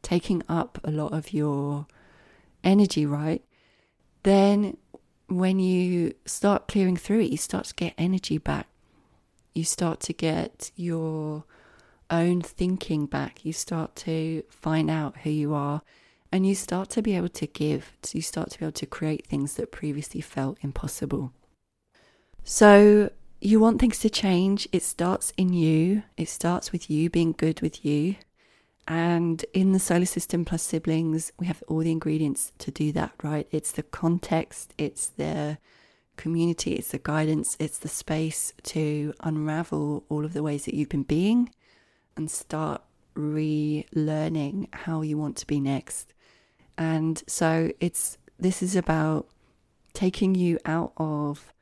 taking 0.00 0.42
up 0.48 0.78
a 0.84 0.92
lot 0.92 1.12
of 1.12 1.32
your 1.32 1.86
energy, 2.62 3.04
right? 3.04 3.42
Then, 4.22 4.76
when 5.26 5.58
you 5.58 6.14
start 6.24 6.68
clearing 6.68 6.96
through 6.96 7.20
it, 7.20 7.30
you 7.32 7.36
start 7.36 7.64
to 7.66 7.74
get 7.74 7.94
energy 7.98 8.38
back. 8.38 8.68
You 9.52 9.64
start 9.64 9.98
to 10.00 10.12
get 10.12 10.70
your 10.76 11.44
own 12.10 12.42
thinking 12.42 13.06
back. 13.06 13.44
You 13.44 13.52
start 13.52 13.96
to 13.96 14.44
find 14.48 14.88
out 14.88 15.16
who 15.18 15.30
you 15.30 15.52
are, 15.54 15.82
and 16.34 16.44
you 16.44 16.54
start 16.56 16.90
to 16.90 17.00
be 17.00 17.14
able 17.14 17.28
to 17.28 17.46
give. 17.46 17.92
So 18.02 18.16
you 18.16 18.22
start 18.22 18.50
to 18.50 18.58
be 18.58 18.64
able 18.64 18.72
to 18.72 18.86
create 18.86 19.24
things 19.24 19.54
that 19.54 19.70
previously 19.70 20.20
felt 20.20 20.58
impossible. 20.62 21.32
So 22.42 23.10
you 23.40 23.60
want 23.60 23.80
things 23.80 24.00
to 24.00 24.10
change. 24.10 24.66
It 24.72 24.82
starts 24.82 25.32
in 25.36 25.52
you, 25.52 26.02
it 26.16 26.28
starts 26.28 26.72
with 26.72 26.90
you 26.90 27.08
being 27.08 27.36
good 27.38 27.60
with 27.60 27.84
you. 27.84 28.16
And 28.88 29.44
in 29.54 29.70
the 29.70 29.78
SOLA 29.78 30.06
System 30.06 30.44
plus 30.44 30.64
siblings, 30.64 31.30
we 31.38 31.46
have 31.46 31.62
all 31.68 31.78
the 31.78 31.92
ingredients 31.92 32.50
to 32.58 32.72
do 32.72 32.90
that, 32.90 33.12
right? 33.22 33.46
It's 33.52 33.70
the 33.70 33.84
context, 33.84 34.74
it's 34.76 35.06
the 35.06 35.58
community, 36.16 36.72
it's 36.72 36.90
the 36.90 36.98
guidance, 36.98 37.56
it's 37.60 37.78
the 37.78 37.88
space 37.88 38.52
to 38.64 39.14
unravel 39.20 40.02
all 40.08 40.24
of 40.24 40.32
the 40.32 40.42
ways 40.42 40.64
that 40.64 40.74
you've 40.74 40.88
been 40.88 41.04
being 41.04 41.50
and 42.16 42.28
start 42.28 42.82
relearning 43.14 44.66
how 44.74 45.02
you 45.02 45.16
want 45.16 45.36
to 45.36 45.46
be 45.46 45.60
next. 45.60 46.13
And 46.76 47.22
so 47.26 47.70
it's 47.80 48.18
this 48.38 48.62
is 48.62 48.76
about 48.76 49.28
taking 49.92 50.34
you 50.34 50.58
out 50.64 50.92
of 50.96 51.52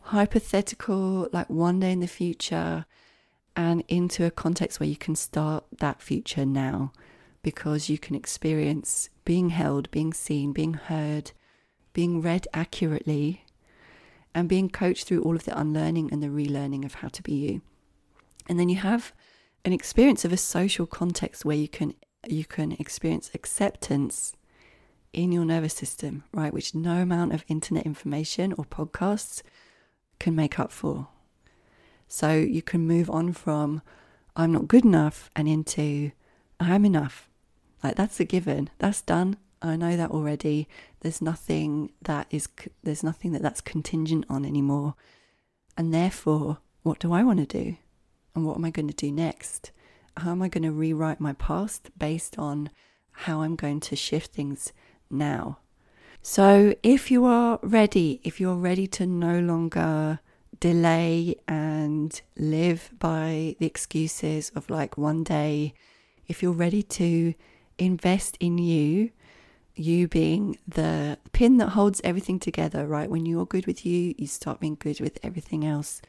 hypothetical, 0.00 1.28
like 1.32 1.48
one 1.48 1.80
day 1.80 1.92
in 1.92 2.00
the 2.00 2.06
future, 2.06 2.84
and 3.56 3.82
into 3.88 4.24
a 4.24 4.30
context 4.30 4.78
where 4.78 4.88
you 4.88 4.96
can 4.96 5.16
start 5.16 5.64
that 5.78 6.02
future 6.02 6.44
now 6.44 6.92
because 7.42 7.88
you 7.88 7.96
can 7.96 8.14
experience 8.14 9.08
being 9.24 9.50
held, 9.50 9.90
being 9.90 10.12
seen, 10.12 10.52
being 10.52 10.74
heard, 10.74 11.32
being 11.92 12.20
read 12.20 12.46
accurately, 12.52 13.44
and 14.34 14.48
being 14.48 14.68
coached 14.68 15.06
through 15.06 15.22
all 15.22 15.36
of 15.36 15.44
the 15.44 15.58
unlearning 15.58 16.12
and 16.12 16.22
the 16.22 16.26
relearning 16.26 16.84
of 16.84 16.94
how 16.94 17.08
to 17.08 17.22
be 17.22 17.32
you. 17.32 17.62
And 18.48 18.60
then 18.60 18.68
you 18.68 18.76
have 18.76 19.12
an 19.64 19.72
experience 19.72 20.24
of 20.24 20.32
a 20.32 20.36
social 20.36 20.86
context 20.86 21.44
where 21.44 21.56
you 21.56 21.68
can 21.68 21.94
you 22.28 22.44
can 22.44 22.72
experience 22.72 23.30
acceptance 23.34 24.34
in 25.16 25.32
your 25.32 25.44
nervous 25.44 25.74
system, 25.74 26.22
right? 26.32 26.52
Which 26.52 26.74
no 26.74 27.02
amount 27.02 27.32
of 27.32 27.44
internet 27.48 27.86
information 27.86 28.52
or 28.52 28.64
podcasts 28.64 29.42
can 30.20 30.36
make 30.36 30.58
up 30.58 30.70
for. 30.70 31.08
So 32.06 32.34
you 32.34 32.62
can 32.62 32.86
move 32.86 33.10
on 33.10 33.32
from 33.32 33.82
I'm 34.36 34.52
not 34.52 34.68
good 34.68 34.84
enough 34.84 35.30
and 35.34 35.48
into 35.48 36.12
I'm 36.60 36.84
enough. 36.84 37.28
Like 37.82 37.96
that's 37.96 38.20
a 38.20 38.24
given. 38.24 38.70
That's 38.78 39.00
done. 39.00 39.38
I 39.62 39.76
know 39.76 39.96
that 39.96 40.10
already. 40.10 40.68
There's 41.00 41.22
nothing 41.22 41.92
that 42.02 42.26
is 42.30 42.48
there's 42.84 43.02
nothing 43.02 43.32
that 43.32 43.42
that's 43.42 43.62
contingent 43.62 44.26
on 44.28 44.44
anymore. 44.44 44.94
And 45.78 45.92
therefore, 45.92 46.58
what 46.82 46.98
do 46.98 47.12
I 47.12 47.24
want 47.24 47.38
to 47.38 47.46
do? 47.46 47.76
And 48.34 48.44
what 48.44 48.56
am 48.56 48.64
I 48.64 48.70
going 48.70 48.88
to 48.88 48.94
do 48.94 49.10
next? 49.10 49.70
How 50.18 50.30
am 50.30 50.42
I 50.42 50.48
going 50.48 50.64
to 50.64 50.72
rewrite 50.72 51.20
my 51.20 51.32
past 51.32 51.90
based 51.98 52.38
on 52.38 52.70
how 53.12 53.40
I'm 53.40 53.56
going 53.56 53.80
to 53.80 53.96
shift 53.96 54.32
things 54.32 54.72
now? 55.10 55.58
So, 56.22 56.74
if 56.82 57.10
you 57.10 57.24
are 57.24 57.60
ready, 57.62 58.20
if 58.24 58.40
you're 58.40 58.56
ready 58.56 58.86
to 58.88 59.06
no 59.06 59.38
longer 59.38 60.20
delay 60.58 61.36
and 61.46 62.20
live 62.36 62.90
by 62.98 63.54
the 63.58 63.66
excuses 63.66 64.50
of 64.56 64.68
like 64.68 64.98
one 64.98 65.22
day, 65.22 65.74
if 66.26 66.42
you're 66.42 66.52
ready 66.52 66.82
to 66.82 67.34
invest 67.78 68.36
in 68.40 68.58
you, 68.58 69.10
you 69.76 70.08
being 70.08 70.58
the 70.66 71.18
pin 71.32 71.58
that 71.58 71.70
holds 71.70 72.00
everything 72.02 72.40
together, 72.40 72.86
right? 72.86 73.10
When 73.10 73.26
you're 73.26 73.46
good 73.46 73.66
with 73.66 73.84
you, 73.84 74.14
you 74.16 74.26
start 74.26 74.60
being 74.60 74.76
good 74.80 75.00
with 75.00 75.18
everything 75.22 75.64
else, 75.64 76.00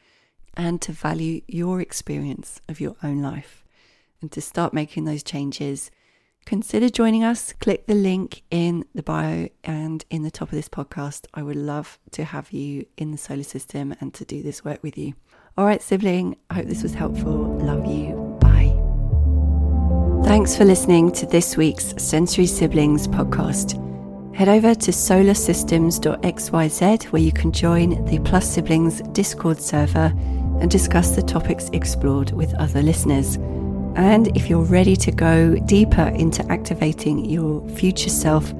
and 0.54 0.80
to 0.82 0.92
value 0.92 1.42
your 1.46 1.80
experience 1.80 2.60
of 2.68 2.80
your 2.80 2.96
own 3.02 3.22
life 3.22 3.64
and 4.20 4.32
to 4.32 4.40
start 4.40 4.74
making 4.74 5.04
those 5.04 5.22
changes 5.22 5.90
consider 6.48 6.88
joining 6.88 7.22
us. 7.22 7.52
Click 7.60 7.86
the 7.86 7.94
link 7.94 8.42
in 8.50 8.86
the 8.94 9.02
bio 9.02 9.50
and 9.64 10.06
in 10.08 10.22
the 10.22 10.30
top 10.30 10.48
of 10.48 10.54
this 10.54 10.70
podcast. 10.70 11.26
I 11.34 11.42
would 11.42 11.56
love 11.56 11.98
to 12.12 12.24
have 12.24 12.52
you 12.52 12.86
in 12.96 13.10
the 13.10 13.18
SOLA 13.18 13.44
System 13.44 13.94
and 14.00 14.14
to 14.14 14.24
do 14.24 14.42
this 14.42 14.64
work 14.64 14.82
with 14.82 14.96
you. 14.96 15.12
All 15.58 15.66
right, 15.66 15.82
sibling, 15.82 16.38
I 16.48 16.54
hope 16.54 16.64
this 16.66 16.82
was 16.82 16.94
helpful. 16.94 17.58
Love 17.58 17.84
you. 17.84 18.14
Bye. 18.40 18.72
Thanks 20.26 20.56
for 20.56 20.64
listening 20.64 21.12
to 21.12 21.26
this 21.26 21.58
week's 21.58 21.92
Sensory 22.02 22.46
Siblings 22.46 23.06
podcast. 23.06 23.74
Head 24.34 24.48
over 24.48 24.74
to 24.74 24.90
solasystems.xyz 24.90 27.04
where 27.04 27.22
you 27.22 27.32
can 27.32 27.52
join 27.52 28.02
the 28.06 28.20
Plus 28.20 28.50
Siblings 28.50 29.02
Discord 29.12 29.60
server 29.60 30.14
and 30.62 30.70
discuss 30.70 31.10
the 31.10 31.20
topics 31.20 31.68
explored 31.74 32.32
with 32.32 32.54
other 32.54 32.80
listeners. 32.80 33.36
And 33.98 34.28
if 34.36 34.48
you're 34.48 34.62
ready 34.62 34.94
to 34.94 35.10
go 35.10 35.56
deeper 35.66 36.02
into 36.14 36.48
activating 36.52 37.24
your 37.24 37.68
future 37.70 38.08
self, 38.08 38.52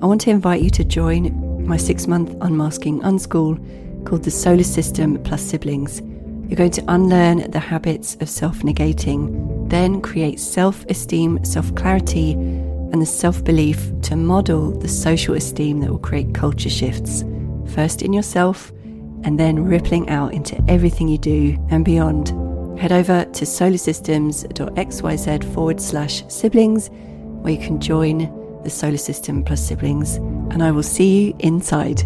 I 0.00 0.06
want 0.06 0.20
to 0.22 0.30
invite 0.30 0.62
you 0.62 0.70
to 0.70 0.84
join 0.84 1.66
my 1.66 1.76
six 1.76 2.06
month 2.06 2.36
unmasking 2.40 3.00
unschool 3.00 3.58
called 4.06 4.22
the 4.22 4.30
SOLA 4.30 4.62
System 4.62 5.20
Plus 5.24 5.42
Siblings. 5.42 6.00
You're 6.48 6.56
going 6.56 6.70
to 6.70 6.84
unlearn 6.86 7.50
the 7.50 7.58
habits 7.58 8.16
of 8.20 8.30
self 8.30 8.58
negating, 8.60 9.68
then 9.68 10.00
create 10.00 10.38
self 10.38 10.86
esteem, 10.86 11.44
self 11.44 11.74
clarity, 11.74 12.34
and 12.34 13.02
the 13.02 13.06
self 13.06 13.42
belief 13.42 13.90
to 14.02 14.14
model 14.14 14.70
the 14.70 14.86
social 14.86 15.34
esteem 15.34 15.80
that 15.80 15.90
will 15.90 15.98
create 15.98 16.32
culture 16.32 16.70
shifts, 16.70 17.24
first 17.74 18.02
in 18.02 18.12
yourself 18.12 18.70
and 19.24 19.40
then 19.40 19.64
rippling 19.64 20.08
out 20.10 20.32
into 20.32 20.62
everything 20.68 21.08
you 21.08 21.18
do 21.18 21.58
and 21.70 21.84
beyond. 21.84 22.55
Head 22.78 22.92
over 22.92 23.24
to 23.24 23.44
solasystems.xyz 23.44 25.54
forward 25.54 25.80
slash 25.80 26.22
siblings, 26.28 26.90
where 27.40 27.54
you 27.54 27.58
can 27.58 27.80
join 27.80 28.30
the 28.64 28.70
SOLA 28.70 28.98
System 28.98 29.42
Plus 29.42 29.66
Siblings, 29.66 30.16
and 30.52 30.62
I 30.62 30.70
will 30.70 30.82
see 30.82 31.26
you 31.26 31.34
inside. 31.38 32.02